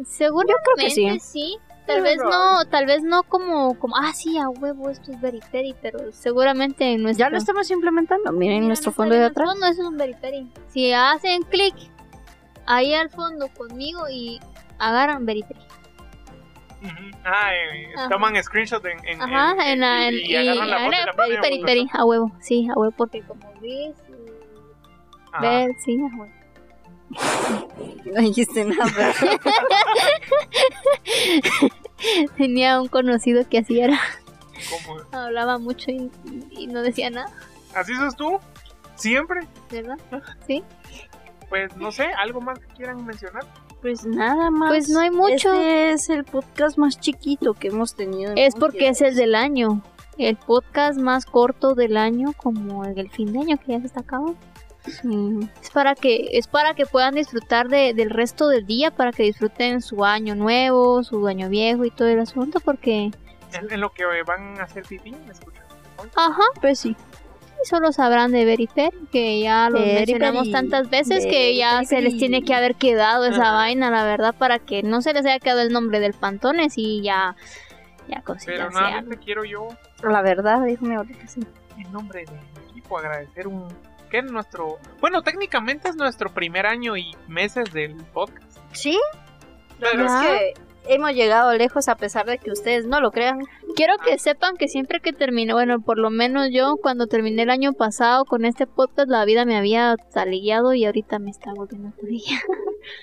Seguro 0.05 0.47
creo 0.47 0.87
que 0.87 0.91
sí. 0.91 1.19
sí. 1.19 1.57
Tal 1.85 2.01
vez 2.01 2.17
no, 2.17 2.65
tal 2.65 2.85
vez 2.85 3.03
no 3.03 3.23
como, 3.23 3.77
como, 3.77 3.97
ah, 3.97 4.13
sí, 4.13 4.37
a 4.37 4.49
huevo, 4.49 4.89
esto 4.89 5.11
es 5.11 5.19
Beriperi, 5.19 5.75
pero 5.81 6.11
seguramente 6.11 6.93
en 6.93 7.03
nuestro... 7.03 7.25
Ya 7.25 7.29
lo 7.29 7.37
estamos 7.37 7.69
implementando, 7.71 8.31
miren 8.31 8.67
nuestro 8.67 8.91
fondo 8.91 9.15
de 9.15 9.25
atrás. 9.25 9.55
No, 9.59 9.65
eso 9.67 9.81
es 9.81 9.87
un 9.87 9.97
Beriperi. 9.97 10.49
Si 10.67 10.93
hacen 10.93 11.43
clic 11.43 11.75
ahí 12.65 12.93
al 12.93 13.09
fondo 13.09 13.49
conmigo 13.49 14.07
y 14.09 14.39
agarran 14.79 15.25
Beriperi. 15.25 15.59
Ah, 17.23 17.53
eh, 17.53 17.93
toman 18.09 18.41
screenshot 18.41 18.83
en, 18.85 18.97
en, 19.05 19.21
Ajá, 19.21 19.71
en, 19.71 19.83
en, 19.83 20.13
y, 20.15 20.35
agarran 20.35 20.69
la 20.69 20.79
foto 20.79 21.29
la 21.29 21.41
Peri, 21.41 21.87
a 21.93 22.05
huevo, 22.05 22.31
sí, 22.39 22.67
a 22.69 22.73
huevo, 22.73 22.91
porque 22.97 23.21
como 23.21 23.41
ves, 23.61 23.95
ver, 25.39 25.75
sí, 25.77 25.99
a 25.99 26.17
huevo. 26.17 26.40
No 28.05 28.21
dijiste 28.21 28.65
nada. 28.65 29.13
Tenía 32.37 32.81
un 32.81 32.87
conocido 32.87 33.47
que 33.47 33.59
así 33.59 33.79
era. 33.79 33.99
Hablaba 35.11 35.57
mucho 35.57 35.91
y, 35.91 36.09
no 36.67 36.81
decía 36.81 37.09
nada. 37.09 37.31
¿Así 37.75 37.95
sos 37.95 38.15
tú? 38.15 38.39
¿Siempre? 38.95 39.41
¿Verdad? 39.71 39.97
Sí. 40.47 40.63
Pues 41.49 41.75
no 41.77 41.91
sé, 41.91 42.05
¿algo 42.17 42.41
más 42.41 42.59
que 42.59 42.67
quieran 42.75 43.05
mencionar? 43.05 43.43
Pues 43.81 44.05
nada 44.05 44.51
más. 44.51 44.69
Pues 44.69 44.89
no 44.89 44.99
hay 44.99 45.09
mucho. 45.09 45.53
Este 45.53 45.91
es 45.91 46.09
el 46.09 46.23
podcast 46.23 46.77
más 46.77 46.99
chiquito 46.99 47.53
que 47.53 47.69
hemos 47.69 47.95
tenido. 47.95 48.33
Es 48.35 48.55
porque 48.55 48.89
es 48.89 49.01
el 49.01 49.15
del 49.15 49.35
año. 49.35 49.81
El 50.17 50.37
podcast 50.37 50.99
más 50.99 51.25
corto 51.25 51.73
del 51.73 51.97
año, 51.97 52.33
como 52.33 52.85
el 52.85 52.93
del 52.93 53.09
fin 53.09 53.33
de 53.33 53.39
año 53.39 53.57
que 53.57 53.71
ya 53.71 53.79
se 53.79 53.87
está 53.87 54.01
acabando. 54.01 54.37
Es 54.85 55.69
para 55.69 55.93
que 55.95 56.29
es 56.33 56.47
para 56.47 56.73
que 56.73 56.85
puedan 56.85 57.13
disfrutar 57.13 57.67
de, 57.67 57.93
del 57.93 58.09
resto 58.09 58.47
del 58.47 58.65
día, 58.65 58.91
para 58.91 59.11
que 59.11 59.23
disfruten 59.23 59.81
su 59.81 60.03
año 60.03 60.35
nuevo, 60.35 61.03
su 61.03 61.27
año 61.27 61.49
viejo 61.49 61.85
y 61.85 61.91
todo 61.91 62.07
el 62.07 62.19
asunto, 62.19 62.59
porque 62.59 63.11
en, 63.53 63.79
lo 63.79 63.91
que 63.91 64.03
van 64.25 64.59
a 64.59 64.63
hacer 64.63 64.83
pipí, 64.83 65.15
escuchan? 65.29 65.63
Ajá, 66.15 66.43
pues 66.59 66.79
sí. 66.79 66.95
Y 67.63 67.67
solo 67.67 67.91
sabrán 67.91 68.31
de 68.31 68.43
Verifer, 68.43 68.91
que 69.11 69.39
ya 69.39 69.69
lo 69.69 69.79
mencionamos 69.79 70.49
tantas 70.49 70.89
veces 70.89 71.27
que 71.27 71.55
ya 71.55 71.83
se 71.83 72.01
les 72.01 72.17
tiene 72.17 72.41
que 72.41 72.55
haber 72.55 72.73
quedado 72.73 73.25
esa 73.25 73.51
vaina, 73.51 73.91
la 73.91 74.03
verdad, 74.03 74.33
para 74.35 74.57
que 74.57 74.81
no 74.81 75.03
se 75.03 75.13
les 75.13 75.25
haya 75.25 75.39
quedado 75.39 75.61
el 75.61 75.71
nombre 75.71 75.99
del 75.99 76.13
Pantones 76.13 76.73
y 76.77 77.03
ya 77.03 77.35
ya 78.07 78.23
Pero 78.45 78.69
nada, 78.71 79.03
quiero 79.23 79.45
yo. 79.45 79.67
La 80.03 80.21
verdad, 80.21 80.61
déjame 80.61 80.95
ahorita 80.95 81.27
sí. 81.27 81.41
En 81.77 81.91
nombre 81.91 82.25
del 82.25 82.69
equipo 82.69 82.97
agradecer 82.97 83.47
un 83.47 83.67
que 84.11 84.21
nuestro, 84.21 84.77
bueno, 84.99 85.23
técnicamente 85.23 85.89
es 85.89 85.95
nuestro 85.95 86.31
primer 86.31 86.65
año 86.67 86.97
y 86.97 87.15
meses 87.27 87.71
del 87.73 87.95
podcast. 88.13 88.59
Sí. 88.73 88.99
Pero 89.79 90.05
es 90.05 90.11
que 90.11 90.53
hemos 90.93 91.13
llegado 91.13 91.53
lejos 91.53 91.87
a 91.87 91.95
pesar 91.95 92.25
de 92.25 92.37
que 92.37 92.51
ustedes 92.51 92.85
no 92.85 92.99
lo 93.01 93.11
crean. 93.11 93.39
Quiero 93.75 93.93
que 93.97 94.19
sepan 94.19 94.57
que 94.57 94.67
siempre 94.67 94.99
que 94.99 95.13
termino, 95.13 95.55
bueno, 95.55 95.79
por 95.79 95.97
lo 95.97 96.09
menos 96.09 96.49
yo 96.51 96.75
cuando 96.81 97.07
terminé 97.07 97.43
el 97.43 97.49
año 97.49 97.73
pasado 97.73 98.25
con 98.25 98.45
este 98.45 98.67
podcast 98.67 99.09
la 99.09 99.25
vida 99.25 99.45
me 99.45 99.57
había 99.57 99.95
talillado 100.13 100.73
y 100.73 100.85
ahorita 100.85 101.17
me 101.19 101.31
está 101.31 101.51
volviendo 101.55 101.89
a 101.89 101.93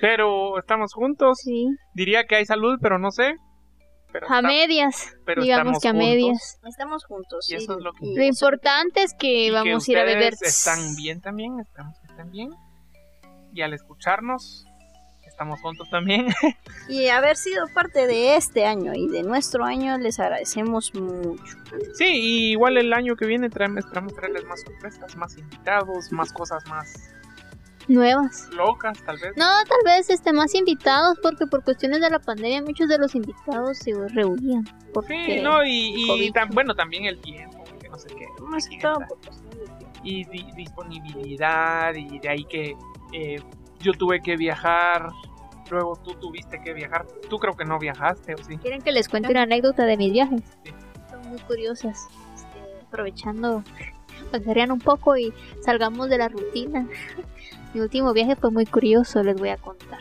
pero 0.01 0.59
estamos 0.59 0.93
juntos. 0.93 1.39
Sí. 1.43 1.67
Diría 1.95 2.25
que 2.25 2.37
hay 2.37 2.45
salud, 2.45 2.79
pero 2.81 2.99
no 2.99 3.11
sé. 3.11 3.37
Pero 4.11 4.27
A 4.27 4.37
estamos- 4.37 4.53
medias, 4.53 5.17
pero 5.27 5.43
digamos 5.43 5.81
que 5.81 5.89
a 5.89 5.91
juntos. 5.93 6.09
medias. 6.09 6.61
Estamos 6.67 7.05
juntos. 7.05 7.51
Y 7.51 7.55
eso 7.57 7.77
es 7.79 7.85
lo 7.85 7.93
que- 7.93 8.07
Lo 8.17 8.23
importante 8.25 9.03
es 9.03 9.15
que 9.15 9.47
Y 9.47 9.51
vamos 9.51 9.85
que 9.85 9.93
a 9.93 9.95
ir 9.95 9.99
a 9.99 10.05
beber. 10.05 10.35
Están 10.41 10.97
bien 10.97 11.21
también, 11.21 11.61
esperamos 11.61 11.99
que 12.01 12.07
estén 12.09 12.31
bien. 12.31 12.51
Y 13.53 13.63
al 13.63 13.75
escucharnos, 13.75 14.65
estamos 15.27 15.61
juntos 15.61 15.89
también. 15.91 16.27
Y 16.89 17.09
haber 17.09 17.37
sido 17.37 17.67
parte 17.75 18.07
de 18.07 18.37
este 18.37 18.65
año 18.65 18.95
y 18.95 19.09
de 19.09 19.23
nuestro 19.23 19.65
año, 19.65 19.99
les 19.99 20.19
agradecemos 20.19 20.95
mucho. 20.95 21.57
sí, 21.95 22.07
y 22.07 22.51
igual 22.53 22.79
el 22.79 22.93
año 22.95 23.15
que 23.15 23.27
viene 23.27 23.51
traemos, 23.51 23.85
esperamos 23.85 24.15
traerles 24.15 24.45
más 24.47 24.63
sorpresas, 24.63 25.15
más 25.17 25.37
invitados, 25.37 26.11
más 26.13 26.33
cosas 26.33 26.65
más 26.67 26.95
Nuevas. 27.89 28.49
locas, 28.53 29.03
tal 29.05 29.17
vez. 29.19 29.33
No, 29.37 29.47
tal 29.67 29.79
vez 29.85 30.11
este, 30.11 30.33
más 30.33 30.55
invitados, 30.55 31.19
porque 31.23 31.47
por 31.47 31.65
cuestiones 31.65 32.01
de 32.01 32.11
la 32.11 32.19
pandemia 32.19 32.63
muchos 32.63 32.89
de 32.89 32.99
los 32.99 33.15
invitados 33.15 33.79
se 33.79 33.93
reunían. 34.09 34.65
Porque... 34.93 35.25
Sí, 35.27 35.41
no, 35.43 35.65
y, 35.65 35.95
y 36.27 36.33
tam- 36.33 36.53
bueno, 36.53 36.75
también 36.75 37.07
el 37.07 37.19
tiempo, 37.21 37.65
que 37.81 37.89
no 37.89 37.99
sé 37.99 38.09
qué. 38.09 38.27
Más 38.43 38.69
que 38.69 38.79
todo 38.79 38.95
por 39.09 39.19
cuestión 39.21 39.51
de 39.51 39.57
tiempo. 39.67 40.01
y 40.05 40.25
di- 40.25 40.53
disponibilidad 40.55 41.95
y 41.95 42.19
de 42.19 42.29
ahí 42.29 42.45
que 42.45 42.77
eh, 43.13 43.41
yo 43.81 43.93
tuve 43.95 44.21
que 44.21 44.37
viajar, 44.37 45.09
luego 45.71 45.97
tú 46.05 46.13
tuviste 46.15 46.61
que 46.63 46.73
viajar, 46.75 47.07
tú 47.31 47.39
creo 47.39 47.55
que 47.57 47.65
no 47.65 47.79
viajaste 47.79 48.35
o 48.35 48.39
sí. 48.45 48.59
¿Quieren 48.59 48.83
que 48.83 48.93
les 48.93 49.09
cuente 49.09 49.31
una 49.31 49.43
anécdota 49.43 49.85
de 49.85 49.97
mis 49.97 50.13
viajes? 50.13 50.43
Sí. 50.65 50.71
Son 51.11 51.29
muy 51.31 51.39
curiosas. 51.41 52.07
Este, 52.35 52.85
aprovechando, 52.87 53.63
para 54.31 54.39
que 54.41 54.45
se 54.45 54.55
rían 54.55 54.73
un 54.73 54.81
poco 54.81 55.17
y 55.17 55.33
salgamos 55.63 56.09
de 56.11 56.19
la 56.19 56.29
rutina. 56.29 56.87
Mi 57.75 57.81
último 57.81 58.13
viaje 58.13 58.37
fue 58.37 58.51
muy 58.51 58.67
curioso, 58.67 59.23
les 59.23 59.37
voy 59.37 59.51
a 59.51 59.57
contar. 59.57 59.99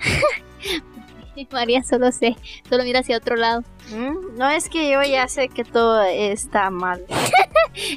María 1.52 1.82
solo 1.82 2.12
sé, 2.12 2.36
solo 2.68 2.84
mira 2.84 3.00
hacia 3.00 3.16
otro 3.16 3.34
lado. 3.36 3.62
Mm, 3.94 4.36
No 4.36 4.50
es 4.50 4.68
que 4.68 4.90
yo 4.90 5.02
ya 5.02 5.26
sé 5.26 5.48
que 5.48 5.64
todo 5.64 6.02
está 6.02 6.70
mal. 6.70 7.02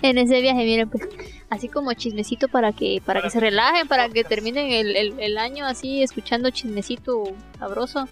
En 0.04 0.20
ese 0.20 0.40
viaje, 0.40 0.64
miren, 0.66 0.88
pues, 0.88 1.04
así 1.50 1.68
como 1.68 1.92
chismecito 1.94 2.48
para 2.48 2.74
que 2.74 3.02
para 3.04 3.24
que 3.24 3.32
se 3.32 3.40
relajen, 3.40 3.88
para 3.88 4.08
que 4.08 4.24
terminen 4.24 4.72
el, 4.72 4.96
el- 4.96 5.20
el 5.20 5.38
año 5.40 5.66
así 5.66 6.04
escuchando 6.04 6.52
chismecito 6.52 7.24
sabroso. 7.58 8.08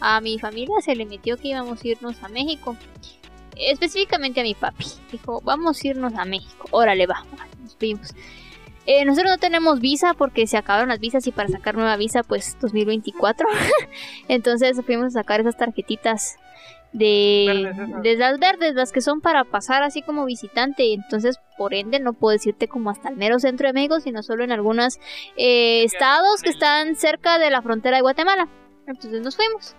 A 0.00 0.20
mi 0.20 0.40
familia 0.40 0.74
se 0.84 0.96
le 0.96 1.06
metió 1.06 1.36
que 1.36 1.48
íbamos 1.48 1.82
a 1.82 1.88
irnos 1.88 2.20
a 2.24 2.28
México. 2.28 2.76
Específicamente 3.56 4.40
a 4.40 4.42
mi 4.42 4.54
papi. 4.54 4.84
Dijo, 5.12 5.40
vamos 5.44 5.82
a 5.82 5.86
irnos 5.88 6.14
a 6.14 6.24
México. 6.24 6.66
Órale, 6.72 7.06
va. 7.06 7.24
Nos 7.62 7.76
fuimos. 7.76 8.12
Eh, 8.86 9.04
nosotros 9.04 9.32
no 9.32 9.38
tenemos 9.38 9.80
visa 9.80 10.14
porque 10.14 10.46
se 10.46 10.56
acabaron 10.56 10.88
las 10.88 11.00
visas 11.00 11.26
y 11.26 11.32
para 11.32 11.48
sacar 11.48 11.74
nueva 11.74 11.96
visa 11.96 12.22
pues 12.22 12.56
2024. 12.60 13.48
Entonces 14.28 14.80
fuimos 14.84 15.06
a 15.06 15.20
sacar 15.20 15.40
esas 15.40 15.56
tarjetitas 15.56 16.36
de, 16.92 17.46
Verdes 17.46 17.74
esas. 17.74 18.02
de 18.02 18.16
las 18.16 18.38
verdes, 18.38 18.74
las 18.74 18.92
que 18.92 19.00
son 19.00 19.20
para 19.20 19.44
pasar 19.44 19.82
así 19.82 20.02
como 20.02 20.24
visitante. 20.24 20.92
Entonces 20.92 21.38
por 21.56 21.74
ende 21.74 21.98
no 21.98 22.12
puedes 22.12 22.46
irte 22.46 22.68
como 22.68 22.90
hasta 22.90 23.08
el 23.08 23.16
mero 23.16 23.38
centro 23.38 23.66
de 23.66 23.72
México, 23.72 24.00
sino 24.00 24.22
solo 24.22 24.44
en 24.44 24.52
algunos 24.52 24.98
eh, 25.36 25.82
estados 25.84 26.42
que 26.42 26.50
están 26.50 26.94
cerca 26.96 27.38
de 27.38 27.50
la 27.50 27.62
frontera 27.62 27.96
de 27.96 28.02
Guatemala. 28.02 28.48
Entonces 28.86 29.22
nos 29.22 29.36
fuimos. 29.36 29.74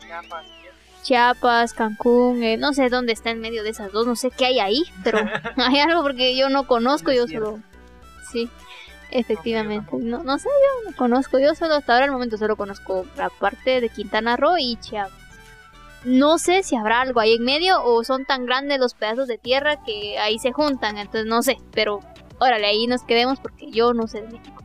Chiapas, 1.03 1.73
Cancún, 1.73 2.41
eh, 2.41 2.57
no 2.57 2.73
sé 2.73 2.89
dónde 2.89 3.13
está 3.13 3.29
en 3.29 3.39
medio 3.39 3.63
de 3.63 3.69
esas 3.69 3.91
dos, 3.91 4.07
no 4.07 4.15
sé 4.15 4.31
qué 4.31 4.47
hay 4.47 4.59
ahí, 4.59 4.83
pero 5.03 5.19
hay 5.57 5.79
algo 5.79 6.01
porque 6.01 6.35
yo 6.35 6.49
no 6.49 6.65
conozco, 6.65 7.11
yo 7.11 7.27
solo... 7.27 7.59
Sí, 8.31 8.49
efectivamente. 9.11 9.95
No, 9.97 10.23
no 10.23 10.37
sé, 10.37 10.49
yo 10.49 10.89
no 10.89 10.97
conozco, 10.97 11.39
yo 11.39 11.55
solo 11.55 11.75
hasta 11.75 11.93
ahora 11.93 12.05
al 12.05 12.11
momento 12.11 12.37
solo 12.37 12.55
conozco 12.55 13.05
la 13.17 13.29
parte 13.29 13.81
de 13.81 13.89
Quintana 13.89 14.37
Roo 14.37 14.57
y 14.57 14.77
Chiapas. 14.77 15.13
No 16.03 16.37
sé 16.37 16.61
si 16.61 16.75
habrá 16.75 17.01
algo 17.01 17.19
ahí 17.19 17.33
en 17.33 17.43
medio 17.43 17.83
o 17.83 18.03
son 18.03 18.25
tan 18.25 18.45
grandes 18.45 18.79
los 18.79 18.93
pedazos 18.93 19.27
de 19.27 19.39
tierra 19.39 19.83
que 19.83 20.19
ahí 20.19 20.37
se 20.37 20.51
juntan, 20.51 20.97
entonces 20.97 21.25
no 21.25 21.41
sé, 21.41 21.57
pero 21.71 21.99
órale, 22.39 22.67
ahí 22.67 22.85
nos 22.85 23.03
quedemos 23.03 23.39
porque 23.39 23.71
yo 23.71 23.93
no 23.93 24.07
sé 24.07 24.21
de 24.21 24.29
México. 24.29 24.63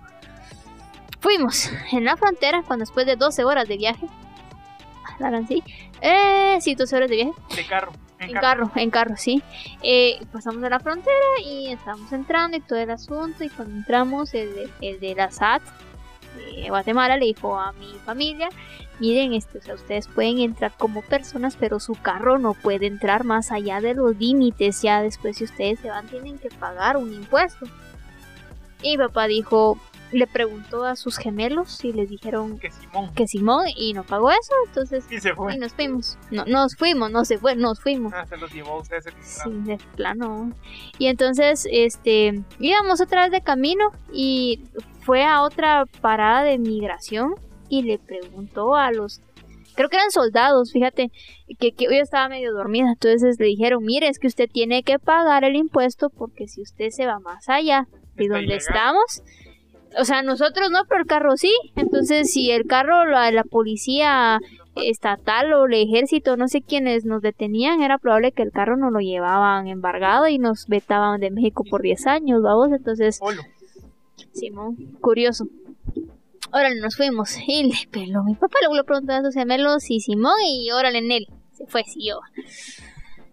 Fuimos 1.20 1.70
en 1.92 2.05
la 2.05 2.16
frontera 2.16 2.62
cuando 2.66 2.83
después 2.83 3.07
de 3.07 3.16
12 3.16 3.44
horas 3.44 3.68
de 3.68 3.76
viaje, 3.79 4.07
sí, 5.48 5.62
eh, 6.00 6.59
sí, 6.61 6.74
12 6.74 6.96
horas 6.96 7.11
de 7.11 7.16
viaje, 7.16 7.33
De 7.55 7.66
carro. 7.66 7.92
En 8.21 8.33
carro, 8.33 8.71
en 8.75 8.91
carro, 8.91 9.17
sí. 9.17 9.43
Eh, 9.83 10.21
pasamos 10.33 10.63
a 10.63 10.69
la 10.69 10.81
frontera 10.81 11.17
y 11.45 11.69
estamos 11.69 12.13
entrando 12.13 12.57
y 12.57 12.61
todo 12.61 12.79
el 12.79 12.91
asunto. 12.91 13.45
Y 13.45 13.49
cuando 13.49 13.77
entramos, 13.77 14.35
el 14.35 14.55
de, 14.55 14.71
el 14.81 15.01
de 15.01 15.15
la 15.15 15.31
SAT 15.31 15.63
de 16.37 16.69
Guatemala 16.69 17.17
le 17.17 17.27
dijo 17.27 17.59
a 17.59 17.73
mi 17.73 17.93
familia: 18.05 18.49
Miren, 18.99 19.33
este, 19.33 19.59
o 19.59 19.63
sea, 19.63 19.75
ustedes 19.75 20.07
pueden 20.09 20.39
entrar 20.39 20.73
como 20.77 21.03
personas, 21.03 21.57
pero 21.59 21.81
su 21.81 21.95
carro 21.95 22.39
no 22.39 22.55
puede 22.55 22.87
entrar 22.87 23.25
más 23.25 23.51
allá 23.51 23.81
de 23.81 23.95
los 23.95 24.17
límites. 24.17 24.83
Ya 24.83 25.03
después, 25.03 25.39
si 25.39 25.45
ustedes 25.45 25.81
se 25.81 25.89
van, 25.89 26.07
tienen 26.07 26.39
que 26.39 26.51
pagar 26.51 26.97
un 26.97 27.13
impuesto. 27.13 27.67
Y 28.83 28.97
mi 28.97 28.99
papá 28.99 29.27
dijo: 29.27 29.79
Le 30.12 30.27
preguntó 30.27 30.85
a 30.85 30.96
sus 30.96 31.18
gemelos 31.18 31.85
y 31.85 31.92
les 31.92 32.09
dijeron 32.11 32.59
Que 32.59 32.70
Simón. 32.70 33.14
que 33.14 33.27
Simón 33.29 33.66
y 33.77 33.92
no 33.92 34.03
pagó 34.05 34.31
eso. 34.31 34.53
Entonces, 34.66 35.05
Y 35.11 35.20
se 35.20 35.35
fue. 35.35 35.55
y 35.55 35.59
nos 35.59 35.73
fuimos. 35.73 36.18
No, 36.31 36.44
nos 36.46 36.75
fuimos, 36.77 37.11
no 37.11 37.25
se 37.25 37.38
fue, 37.38 37.55
nos 37.55 37.81
fuimos. 37.81 38.12
Ah, 38.14 38.27
se 38.27 38.37
los 38.37 38.53
llevó 38.53 38.73
a 38.73 38.81
ustedes. 38.81 39.05
Sí, 39.20 39.51
de 39.51 39.79
plano. 39.96 40.53
Y 40.99 41.07
entonces, 41.07 41.66
este, 41.70 42.42
íbamos 42.59 43.01
otra 43.01 43.23
vez 43.23 43.31
de 43.33 43.40
camino 43.42 43.90
y 44.12 44.61
fue 45.03 45.23
a 45.25 45.42
otra 45.42 45.85
parada 46.01 46.42
de 46.42 46.59
migración 46.59 47.35
y 47.68 47.83
le 47.83 47.99
preguntó 47.99 48.75
a 48.75 48.90
los, 48.90 49.20
creo 49.77 49.88
que 49.88 49.96
eran 49.96 50.11
soldados, 50.11 50.73
fíjate, 50.73 51.12
que, 51.59 51.70
que 51.73 51.85
yo 51.85 51.90
estaba 51.92 52.29
medio 52.29 52.53
dormida, 52.53 52.88
entonces 52.90 53.37
le 53.38 53.46
dijeron, 53.46 53.85
mire, 53.85 54.09
es 54.09 54.18
que 54.18 54.27
usted 54.27 54.49
tiene 54.53 54.83
que 54.83 54.99
pagar 54.99 55.44
el 55.44 55.55
impuesto 55.55 56.11
porque 56.11 56.49
si 56.49 56.62
usted 56.62 56.90
se 56.90 57.07
va 57.07 57.20
más 57.20 57.49
allá 57.49 57.87
de 58.16 58.25
Está 58.25 58.35
donde 58.35 58.55
ilegal. 58.57 58.59
estamos, 58.59 59.23
o 59.98 60.05
sea, 60.05 60.22
nosotros 60.22 60.70
no, 60.70 60.85
pero 60.88 61.00
el 61.00 61.07
carro 61.07 61.37
sí, 61.37 61.53
entonces 61.76 62.33
si 62.33 62.50
el 62.50 62.66
carro, 62.66 63.07
la, 63.07 63.31
la 63.31 63.44
policía 63.44 64.38
estatal 64.76 65.53
o 65.53 65.66
el 65.66 65.74
ejército, 65.74 66.37
no 66.37 66.48
sé 66.48 66.62
quiénes 66.62 67.05
nos 67.05 67.22
detenían, 67.22 67.83
era 67.83 67.98
probable 67.98 68.33
que 68.33 68.42
el 68.42 68.53
carro 68.53 68.76
nos 68.76 68.92
lo 68.92 69.00
llevaban 69.00 69.66
embargado 69.66 70.29
y 70.29 70.38
nos 70.38 70.66
vetaban 70.68 71.20
de 71.20 71.31
México 71.31 71.64
por 71.68 71.83
10 71.83 72.07
años, 72.07 72.42
vamos, 72.42 72.70
entonces, 72.72 73.18
Olo. 73.20 73.42
Simón, 74.33 74.76
curioso. 75.00 75.46
Órale, 76.53 76.81
nos 76.81 76.96
fuimos. 76.96 77.37
Y 77.46 77.64
le 77.64 77.88
peló. 77.90 78.22
Mi 78.24 78.35
papá 78.35 78.59
luego 78.61 78.76
le 78.76 78.85
preguntó 78.85 79.12
a 79.12 79.22
sus 79.22 79.35
gemelos 79.35 79.90
y 79.90 80.00
Simón 80.00 80.40
y 80.44 80.70
órale 80.70 80.98
en 80.98 81.12
él. 81.12 81.26
Se 81.53 81.66
fue, 81.66 81.85
siguió. 81.85 82.20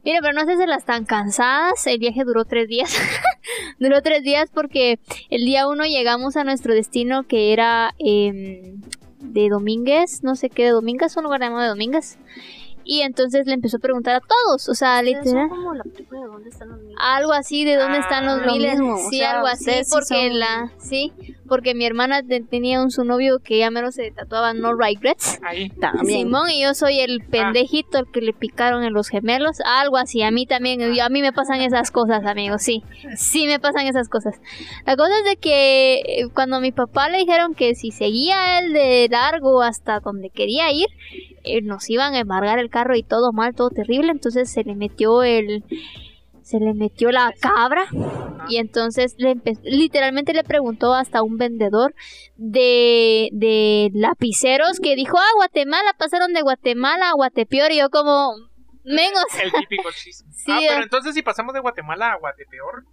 Mira, 0.08 0.22
pero 0.22 0.32
no 0.32 0.46
sé 0.46 0.56
si 0.56 0.66
las 0.66 0.86
tan 0.86 1.04
cansadas. 1.04 1.86
El 1.86 2.00
viaje 2.00 2.24
duró 2.24 2.46
tres 2.46 2.70
días. 2.70 2.96
duró 3.78 4.02
tres 4.02 4.24
días 4.24 4.50
porque 4.54 5.00
el 5.30 5.44
día 5.44 5.68
uno 5.68 5.84
llegamos 5.84 6.38
a 6.38 6.46
nuestro 6.46 6.74
destino 6.74 7.24
que 7.24 7.52
era 7.52 7.94
em, 8.00 8.80
de 9.20 9.50
Domínguez. 9.50 10.24
No 10.24 10.38
sé 10.38 10.50
qué 10.50 10.64
de 10.64 10.70
Domínguez, 10.70 11.18
un 11.18 11.26
lugar 11.26 11.42
llamado 11.42 11.64
de 11.64 11.68
Domínguez. 11.68 12.18
Y 12.90 13.02
entonces 13.02 13.46
le 13.46 13.54
empezó 13.54 13.78
a 13.78 13.80
preguntar 13.82 14.16
a 14.16 14.22
todos. 14.22 14.70
O 14.70 14.74
sea, 14.74 15.02
literal. 15.02 15.50
como 15.50 15.74
la 15.74 15.84
película 15.84 16.22
de 16.22 16.28
dónde 16.28 16.50
están 16.50 16.70
los 16.70 16.80
niños. 16.82 16.98
Algo 17.04 17.34
así, 17.34 17.66
¿de 17.66 17.76
dónde 17.76 17.98
Ah, 17.98 18.02
están 18.02 18.26
los 18.26 18.46
lo 18.46 18.54
miles? 18.54 18.80
mismo, 18.80 18.94
o 18.96 19.10
sí, 19.10 19.18
sea, 19.20 19.32
algo 19.36 19.48
así, 19.48 19.72
porque 19.92 20.30
son- 20.30 20.40
la, 20.40 20.72
sí, 20.80 21.12
porque 21.50 21.76
mi 21.76 21.86
hermana 21.86 22.24
te- 22.24 22.42
tenía 22.42 22.82
un 22.82 22.90
su 22.92 23.04
novio 23.04 23.40
que 23.44 23.58
ya 23.60 23.70
menos 23.72 23.96
se 23.96 24.10
tatuaba 24.12 24.54
No 24.54 24.74
Regrets. 24.74 25.40
Ahí. 25.44 25.70
También. 25.82 26.28
Simón 26.28 26.50
y 26.50 26.62
yo 26.62 26.74
soy 26.74 27.00
el 27.02 27.22
pendejito 27.26 27.98
al 27.98 28.10
que 28.12 28.22
le 28.22 28.32
picaron 28.34 28.84
en 28.84 28.94
los 28.94 29.10
gemelos, 29.10 29.58
algo 29.66 29.98
así, 29.98 30.22
a 30.24 30.32
mí 30.32 30.46
también, 30.46 30.82
a 31.00 31.10
mí 31.10 31.22
me 31.22 31.34
pasan 31.34 31.60
esas 31.62 31.92
cosas, 31.92 32.26
amigos, 32.26 32.62
sí, 32.64 32.84
sí 33.18 33.48
me 33.48 33.60
pasan 33.60 33.86
esas 33.86 34.08
cosas. 34.08 34.36
La 34.86 34.96
cosa 34.96 35.12
es 35.20 35.26
de 35.26 35.36
que 35.36 35.96
eh, 36.06 36.28
cuando 36.34 36.56
a 36.56 36.60
mi 36.62 36.72
papá 36.72 37.10
le 37.10 37.18
dijeron 37.18 37.54
que 37.54 37.76
si 37.76 37.92
seguía 37.92 38.60
él 38.60 38.72
de 38.74 39.08
largo 39.12 39.62
hasta 39.62 40.00
donde 40.00 40.30
quería 40.30 40.72
ir, 40.72 40.88
eh, 41.56 41.62
nos 41.62 41.90
iban 41.90 42.14
a 42.14 42.20
embargar 42.20 42.60
el 42.60 42.70
carro 42.70 42.96
y 42.96 43.04
todo 43.04 43.32
mal, 43.32 43.56
todo 43.56 43.70
terrible, 43.70 44.12
entonces 44.12 44.52
se 44.52 44.64
le 44.64 44.76
metió 44.76 45.24
el 45.24 45.64
se 46.42 46.60
le 46.60 46.74
metió 46.74 47.12
la 47.12 47.34
cabra 47.42 47.84
y 48.48 48.56
entonces 48.56 49.16
le 49.18 49.36
literalmente 49.64 50.34
le 50.34 50.46
preguntó 50.46 50.94
hasta 50.94 51.22
un 51.22 51.36
vendedor 51.36 51.94
de, 52.38 53.28
de 53.34 53.92
lapiceros 53.94 54.80
que 54.80 54.96
dijo, 54.96 55.18
ah, 55.18 55.32
Guatemala, 55.36 55.94
pasaron 55.98 56.32
de 56.32 56.42
Guatemala 56.42 57.10
a 57.10 57.16
Guatepeor 57.16 57.74
y 57.74 57.80
yo 57.80 57.90
como, 57.90 58.34
menos. 58.86 59.26
El 59.42 59.52
típico 59.52 59.90
chisme. 59.92 60.32
Sí, 60.38 60.52
ah, 60.54 60.60
pero 60.66 60.80
eh. 60.80 60.84
entonces 60.84 61.14
si 61.14 61.22
pasamos 61.22 61.54
de 61.54 61.60
Guatemala 61.60 62.14
a 62.14 62.18
Guatepeor, 62.18 62.86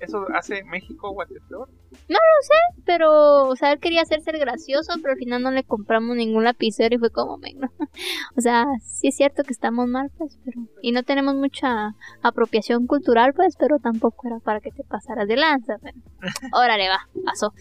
¿eso 0.00 0.26
hace 0.34 0.62
México 0.64 1.10
Guatepeor? 1.12 1.68
pero, 2.84 3.48
o 3.48 3.56
sea, 3.56 3.72
él 3.72 3.80
quería 3.80 4.02
hacerse 4.02 4.30
el 4.30 4.38
gracioso, 4.38 4.92
pero 5.02 5.12
al 5.12 5.18
final 5.18 5.42
no 5.42 5.50
le 5.50 5.64
compramos 5.64 6.16
ningún 6.16 6.44
lapicero 6.44 6.94
y 6.94 6.98
fue 6.98 7.10
como, 7.10 7.38
"Venga". 7.38 7.70
o 8.36 8.40
sea, 8.40 8.64
sí 8.80 9.08
es 9.08 9.16
cierto 9.16 9.42
que 9.42 9.52
estamos 9.52 9.88
mal, 9.88 10.10
pues, 10.16 10.38
pero, 10.44 10.62
y 10.82 10.92
no 10.92 11.02
tenemos 11.02 11.34
mucha 11.34 11.94
apropiación 12.22 12.86
cultural, 12.86 13.34
pues, 13.34 13.56
pero 13.58 13.78
tampoco 13.78 14.26
era 14.26 14.38
para 14.38 14.60
que 14.60 14.70
te 14.70 14.84
pasaras 14.84 15.26
de 15.26 15.36
lanza, 15.36 15.78
pero, 15.82 15.98
órale, 16.54 16.88
va, 16.88 17.08
pasó. 17.24 17.52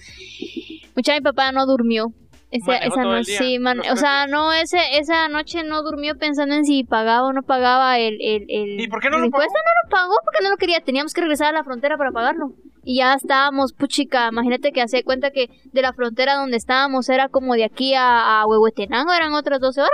Mucha 0.96 1.14
mi 1.14 1.22
papá 1.22 1.52
no 1.52 1.66
durmió 1.66 2.14
Esa, 2.52 2.78
esa 2.78 3.04
noche, 3.04 3.38
sí, 3.38 3.60
man, 3.60 3.80
o 3.80 3.96
sea, 3.98 4.28
no, 4.28 4.54
ese, 4.54 4.78
esa 4.94 5.28
noche 5.28 5.64
no 5.64 5.84
durmió 5.84 6.16
pensando 6.18 6.56
en 6.56 6.64
si 6.64 6.84
pagaba 6.84 7.28
o 7.28 7.34
no 7.34 7.42
pagaba 7.42 8.00
el, 8.00 8.18
el, 8.22 8.46
el, 8.48 8.80
¿Y 8.80 8.88
por 8.88 9.02
qué 9.02 9.10
no 9.10 9.18
lo 9.18 9.26
impuesto. 9.26 9.52
No 9.54 9.84
lo 9.84 9.90
pagó 9.90 10.14
porque 10.24 10.44
no 10.44 10.50
lo 10.52 10.58
quería. 10.58 10.80
Teníamos 10.80 11.14
que 11.14 11.22
regresar 11.22 11.48
a 11.48 11.58
la 11.58 11.64
frontera 11.64 11.98
para 11.98 12.12
pagarlo. 12.12 12.54
Y 12.84 12.98
ya 12.98 13.14
estábamos, 13.16 13.74
puchica, 13.74 14.30
imagínate 14.32 14.72
que 14.72 14.82
hace 14.82 15.04
cuenta 15.04 15.32
que 15.32 15.50
de 15.74 15.82
la 15.82 15.92
frontera 15.92 16.36
donde 16.36 16.58
estábamos 16.58 17.10
era 17.10 17.30
como 17.30 17.56
de 17.56 17.66
aquí 17.66 17.96
a, 17.96 18.42
a 18.42 18.46
Huehuetenango, 18.46 19.12
eran 19.12 19.34
otras 19.34 19.60
12 19.60 19.82
horas. 19.82 19.92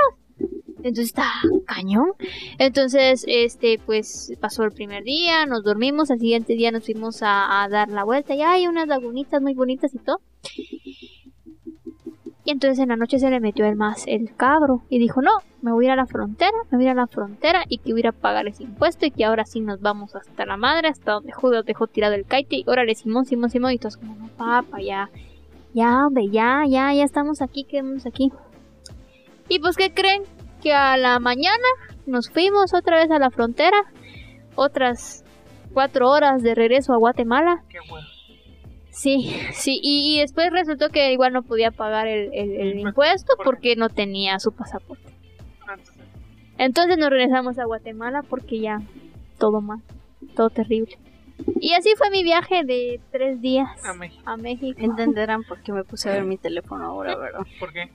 Entonces 0.83 1.05
está 1.05 1.31
cañón. 1.65 2.13
Entonces, 2.57 3.23
este, 3.27 3.79
pues 3.85 4.33
pasó 4.41 4.63
el 4.63 4.71
primer 4.71 5.03
día, 5.03 5.45
nos 5.45 5.63
dormimos, 5.63 6.11
al 6.11 6.19
siguiente 6.19 6.53
día 6.53 6.71
nos 6.71 6.83
fuimos 6.83 7.21
a, 7.23 7.63
a 7.63 7.69
dar 7.69 7.89
la 7.89 8.03
vuelta. 8.03 8.35
Y 8.35 8.41
hay 8.41 8.67
unas 8.67 8.87
lagunitas 8.87 9.41
muy 9.41 9.53
bonitas 9.53 9.93
y 9.93 9.99
todo. 9.99 10.19
Entonces 12.51 12.79
en 12.79 12.89
la 12.89 12.97
noche 12.97 13.17
se 13.17 13.29
le 13.29 13.39
metió 13.39 13.65
el 13.65 13.77
más 13.77 14.03
el 14.07 14.35
cabro 14.35 14.83
y 14.89 14.99
dijo, 14.99 15.21
no, 15.21 15.31
me 15.61 15.71
voy 15.71 15.85
a 15.85 15.87
ir 15.87 15.91
a 15.93 15.95
la 15.95 16.05
frontera, 16.05 16.51
me 16.69 16.77
voy 16.77 16.87
a 16.87 16.91
ir 16.91 16.97
a 16.97 17.01
la 17.01 17.07
frontera 17.07 17.63
y 17.69 17.77
que 17.77 17.93
voy 17.93 18.05
a 18.05 18.11
pagar 18.11 18.45
ese 18.47 18.63
impuesto 18.63 19.05
y 19.05 19.11
que 19.11 19.23
ahora 19.23 19.45
sí 19.45 19.61
nos 19.61 19.79
vamos 19.79 20.15
hasta 20.15 20.45
la 20.45 20.57
madre, 20.57 20.89
hasta 20.89 21.13
donde 21.13 21.31
Judas 21.31 21.65
dejó 21.65 21.87
tirado 21.87 22.13
el 22.13 22.25
kite 22.25 22.57
y 22.57 22.63
órale, 22.67 22.93
Simón, 22.95 23.25
Simón, 23.25 23.49
Simón 23.49 23.71
y 23.71 23.77
todos 23.77 23.95
como, 23.95 24.15
no, 24.15 24.27
papá, 24.27 24.81
ya, 24.81 25.09
ya, 25.73 26.05
hombre, 26.05 26.27
ya, 26.29 26.63
ya, 26.67 26.93
ya 26.93 27.03
estamos 27.05 27.41
aquí, 27.41 27.63
quedamos 27.63 28.05
aquí. 28.05 28.31
Y 29.47 29.59
pues, 29.59 29.77
¿qué 29.77 29.93
creen? 29.93 30.23
Que 30.61 30.73
a 30.73 30.97
la 30.97 31.19
mañana 31.19 31.67
nos 32.05 32.29
fuimos 32.29 32.73
otra 32.73 32.97
vez 32.97 33.09
a 33.11 33.19
la 33.19 33.31
frontera, 33.31 33.77
otras 34.55 35.23
cuatro 35.73 36.09
horas 36.09 36.43
de 36.43 36.53
regreso 36.53 36.93
a 36.93 36.97
Guatemala. 36.97 37.63
Qué 37.69 37.77
bueno. 37.89 38.07
Sí, 39.01 39.33
sí, 39.53 39.79
y, 39.81 40.15
y 40.15 40.19
después 40.21 40.51
resultó 40.51 40.89
que 40.89 41.11
igual 41.11 41.33
no 41.33 41.41
podía 41.41 41.71
pagar 41.71 42.07
el, 42.07 42.29
el- 42.33 42.51
el 42.55 42.79
Impuesto, 42.79 43.33
porque 43.43 43.75
no 43.75 43.89
tenía 43.89 44.39
su 44.39 44.51
pasaporte. 44.51 45.11
Ah, 45.67 45.73
entonces, 45.73 46.03
Entonces 46.59 46.97
nos 46.99 47.09
regresamos 47.09 47.57
a 47.57 47.65
Guatemala 47.65 48.21
porque 48.21 48.59
ya 48.59 48.79
todo 49.39 49.59
mal, 49.61 49.79
todo 50.35 50.51
terrible. 50.51 50.97
Y 51.59 51.73
así 51.73 51.89
fue 51.97 52.11
mi 52.11 52.23
viaje 52.23 52.63
de 52.63 53.01
tres 53.11 53.41
días 53.41 53.67
A 53.83 53.93
México. 53.95 54.21
a 54.25 54.37
México. 54.37 54.79
Entenderán 54.79 55.43
por 55.45 55.63
qué 55.63 55.73
me 55.73 55.83
puse 55.83 56.07
a 56.09 56.11
ver 56.13 56.23
mi 56.23 56.37
teléfono 56.37 56.85
ahora, 56.85 57.15
¿verdad? 57.15 57.39
¿Por 57.59 57.73
qué? 57.73 57.89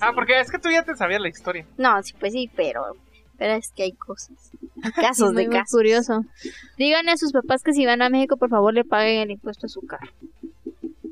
Ah, 0.00 0.10
porque 0.12 0.40
es 0.40 0.50
que 0.50 0.58
tú 0.58 0.68
ya 0.70 0.82
te 0.82 0.96
sabías 0.96 1.20
la 1.20 1.28
historia. 1.28 1.64
No, 1.76 2.02
sí, 2.02 2.14
pues 2.18 2.32
sí, 2.32 2.50
pero, 2.56 2.96
pero 3.38 3.54
es 3.54 3.70
que 3.72 3.84
hay 3.84 3.92
cosas. 3.92 4.50
Casos 4.96 5.32
muy, 5.32 5.42
de 5.44 5.48
muy 5.48 5.56
casos. 5.56 5.72
curioso. 5.72 6.20
Díganle 6.76 7.12
a 7.12 7.16
sus 7.16 7.32
papás 7.32 7.62
que 7.62 7.72
si 7.72 7.86
van 7.86 8.02
a 8.02 8.10
México, 8.10 8.36
por 8.36 8.50
favor, 8.50 8.74
le 8.74 8.84
paguen 8.84 9.22
el 9.22 9.30
impuesto 9.30 9.66
a 9.66 9.68
su 9.68 9.80
carro. 9.82 10.12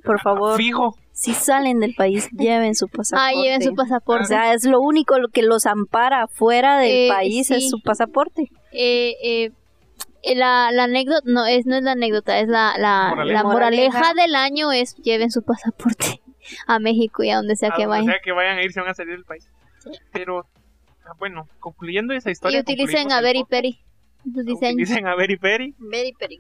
Por 0.05 0.21
favor, 0.21 0.57
Fijo. 0.57 0.95
si 1.12 1.35
salen 1.35 1.81
del 1.81 1.95
país, 1.95 2.29
lleven 2.37 2.75
su 2.77 2.87
pasaporte. 2.89 3.37
Ah, 3.39 3.43
lleven 3.43 3.62
su 3.62 3.73
O 3.73 3.75
pasaporte. 3.75 4.27
sea, 4.27 4.55
es 4.55 4.65
lo 4.65 4.81
único 4.81 5.19
lo 5.19 5.29
que 5.29 5.43
los 5.43 5.67
ampara 5.67 6.29
fuera 6.29 6.79
del 6.79 6.91
Eh, 6.91 7.09
país, 7.09 7.49
sí. 7.49 7.55
es 7.55 7.71
su 7.71 7.81
pasaporte. 7.81 8.51
eh, 8.73 9.15
eh, 9.23 9.51
eh, 10.23 10.35
la, 10.37 10.71
la 10.73 10.85
anécdota, 10.85 11.23
no 11.25 11.47
es, 11.47 11.67
no 11.67 11.77
es 11.77 11.83
la 11.83 11.93
anécdota, 11.93 12.39
es 12.41 12.49
la, 12.49 12.75
la, 12.79 13.11
Moraleja. 13.11 13.43
la 13.43 13.43
moraleja 13.49 13.99
Moraleja. 13.99 14.15
del 14.23 14.35
año 14.37 14.73
es 14.73 14.95
lleven 14.97 15.31
su 15.31 15.43
pasaporte 15.43 16.21
a 16.69 16.79
México 16.81 17.23
y 17.25 17.31
a 17.31 17.37
donde 17.37 17.55
sea 17.57 17.71
a 17.71 17.77
que 17.77 17.83
donde 17.85 17.99
vayan. 17.99 18.07
sea 18.12 18.21
que 18.25 18.33
vayan 18.33 18.59
a 18.59 18.62
ir, 18.62 18.73
se 18.73 18.81
van 18.81 18.91
a 18.91 18.95
salir 18.95 19.15
del 19.15 19.25
país. 19.25 19.49
Pero, 20.12 20.47
bueno, 21.19 21.49
concluyendo 21.61 22.14
esa 22.14 22.31
historia. 22.31 22.59
Y 22.59 22.61
utilicen 22.62 23.12
a 23.12 23.21
podcast. 23.21 23.51
Peri. 23.51 23.81
Sus 24.25 24.45
diseños. 24.45 24.75
Utilicen 24.75 25.07
a 25.07 25.14
Very 25.14 25.37
Peri, 25.37 25.75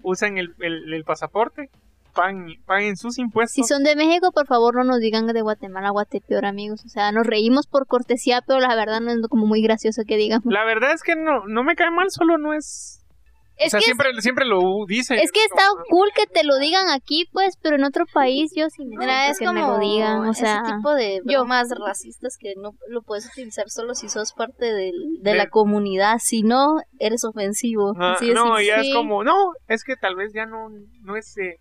usen 0.02 0.38
el, 0.38 0.54
el, 0.58 0.92
el 0.92 1.04
pasaporte, 1.04 1.70
paguen, 2.14 2.60
paguen 2.64 2.96
sus 2.96 3.16
impuestos. 3.18 3.54
Si 3.54 3.62
son 3.62 3.84
de 3.84 3.94
México, 3.94 4.32
por 4.32 4.48
favor 4.48 4.74
no 4.74 4.82
nos 4.82 4.98
digan 4.98 5.28
de 5.28 5.40
Guatemala, 5.40 5.90
Guatepeor, 5.90 6.46
amigos. 6.46 6.84
O 6.84 6.88
sea, 6.88 7.12
nos 7.12 7.26
reímos 7.26 7.68
por 7.68 7.86
cortesía, 7.86 8.42
pero 8.44 8.58
la 8.58 8.74
verdad 8.74 9.00
no 9.00 9.12
es 9.12 9.20
como 9.28 9.46
muy 9.46 9.62
gracioso 9.62 10.02
que 10.04 10.16
digamos. 10.16 10.52
La 10.52 10.64
verdad 10.64 10.92
es 10.92 11.04
que 11.04 11.14
no, 11.14 11.46
no 11.46 11.62
me 11.62 11.76
cae 11.76 11.92
mal, 11.92 12.10
solo 12.10 12.38
no 12.38 12.54
es... 12.54 13.05
Es 13.58 13.68
o 13.68 13.70
sea, 13.70 13.78
que, 13.80 13.84
siempre, 13.86 14.20
siempre 14.20 14.44
lo 14.44 14.60
dice. 14.86 15.14
es 15.16 15.32
que 15.32 15.42
está 15.44 15.62
cool 15.88 16.10
que 16.14 16.26
te 16.26 16.44
lo 16.44 16.58
digan 16.58 16.90
aquí, 16.90 17.26
pues, 17.32 17.56
pero 17.62 17.76
en 17.76 17.84
otro 17.84 18.04
país 18.12 18.52
yo 18.54 18.68
sí 18.68 18.84
me 18.84 18.96
Mira, 18.98 19.30
es 19.30 19.38
que 19.38 19.46
como 19.46 19.60
me 19.60 19.66
lo 19.66 19.78
digan. 19.78 20.26
O 20.28 20.34
sea, 20.34 20.62
ese 20.64 20.74
tipo 20.76 20.92
de 20.94 21.20
yo. 21.24 21.40
bromas 21.40 21.68
racistas 21.70 22.36
que 22.38 22.52
no 22.56 22.72
lo 22.88 23.00
puedes 23.02 23.26
utilizar 23.26 23.70
solo 23.70 23.94
si 23.94 24.08
sos 24.10 24.32
parte 24.34 24.66
del- 24.74 24.92
de 25.22 25.30
De- 25.30 25.36
la 25.36 25.48
comunidad, 25.48 26.18
si 26.22 26.42
no, 26.42 26.76
eres 26.98 27.24
ofensivo. 27.24 27.94
Ah, 27.98 28.12
no, 28.12 28.18
simple. 28.18 28.66
ya 28.66 28.82
sí. 28.82 28.90
es 28.90 28.94
como, 28.94 29.24
no, 29.24 29.52
es 29.68 29.84
que 29.84 29.96
tal 29.96 30.16
vez 30.16 30.32
ya 30.34 30.44
no, 30.44 30.68
no 31.02 31.16
es 31.16 31.36
eh, 31.38 31.56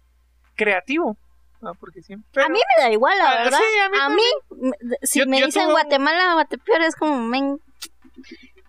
creativo. 0.55 1.15
ah, 1.61 1.71
porque 1.79 2.01
siempre... 2.01 2.43
A 2.43 2.49
mí 2.49 2.59
me 2.77 2.83
da 2.83 2.91
igual, 2.91 3.17
la 3.17 3.31
Ah, 3.31 3.43
verdad. 3.45 3.57
sí, 3.57 3.79
a 3.79 3.89
mí 3.89 3.97
a 4.01 4.09
mí, 4.09 4.75
si 5.01 5.19
Yo- 5.19 5.25
me 5.27 5.39
yo 5.39 5.45
dicen 5.45 5.63
tuve 5.63 5.71
Guatemala, 5.71 6.33
Guatepeor, 6.33 6.81
es 6.81 6.95
como, 6.97 7.21
men... 7.21 7.57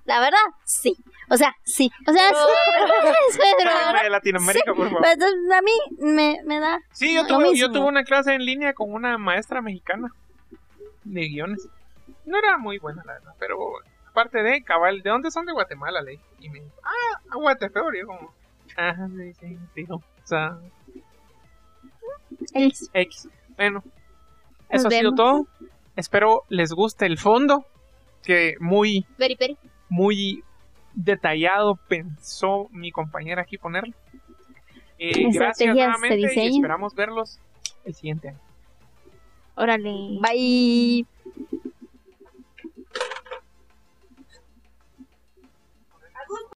La 0.04 0.20
verdad, 0.20 0.38
sí. 0.64 0.94
O 1.28 1.36
sea, 1.36 1.56
sí. 1.64 1.90
o 2.06 2.12
sea, 2.12 2.28
sí, 3.30 3.40
pero, 3.58 3.70
Sáquenme 3.72 4.02
de 4.04 4.10
Latinoamérica, 4.10 4.74
por 4.74 4.88
favor. 4.88 5.02
Pero 5.02 5.26
a 5.26 5.62
mí 5.62 5.72
me, 5.98 6.40
me 6.44 6.60
da... 6.60 6.78
Sí, 6.92 7.14
yo 7.14 7.26
tuve, 7.26 7.56
yo 7.56 7.70
tuve 7.72 7.86
una 7.86 8.04
clase 8.04 8.34
en 8.34 8.44
línea 8.44 8.74
con 8.74 8.92
una 8.92 9.18
maestra 9.18 9.60
mexicana 9.60 10.12
de 11.04 11.28
guiones. 11.28 11.68
No 12.24 12.38
era 12.38 12.58
muy 12.58 12.78
buena, 12.78 13.02
la 13.04 13.14
verdad, 13.14 13.34
pero 13.38 13.58
aparte 14.08 14.42
de 14.42 14.62
cabal, 14.62 15.02
¿de 15.02 15.10
dónde 15.10 15.30
son 15.30 15.46
de 15.46 15.52
Guatemala? 15.52 16.00
Le 16.02 16.12
dije. 16.12 16.24
Y 16.40 16.48
me 16.48 16.60
dijo, 16.60 16.74
ah, 16.84 17.20
a 17.30 17.36
Guatepeor. 17.36 17.96
Y 17.96 18.00
yo 18.00 18.06
como, 18.06 18.34
ajá, 18.76 19.08
sí, 19.16 19.32
sí, 19.34 19.58
dijo. 19.74 19.94
O 19.96 20.26
sea, 20.26 20.58
X. 22.54 22.90
X. 22.92 23.28
Bueno, 23.56 23.82
Nos 24.70 24.80
eso 24.80 24.88
ha 24.88 24.90
sido 24.90 25.14
todo. 25.14 25.46
Espero 25.94 26.44
les 26.48 26.72
guste 26.72 27.06
el 27.06 27.18
fondo, 27.18 27.64
que 28.22 28.56
muy, 28.60 29.06
Very 29.18 29.36
Peri. 29.36 29.56
muy 29.88 30.44
detallado 30.96 31.76
pensó 31.88 32.68
mi 32.72 32.90
compañera 32.90 33.42
aquí 33.42 33.58
ponerlo. 33.58 33.94
Eh, 34.98 35.30
gracias 35.30 35.74
nuevamente 35.74 36.18
y 36.34 36.56
esperamos 36.56 36.94
verlos 36.94 37.38
el 37.84 37.94
siguiente 37.94 38.30
año. 38.30 38.40
Órale. 39.54 40.18
Bye. 40.20 41.06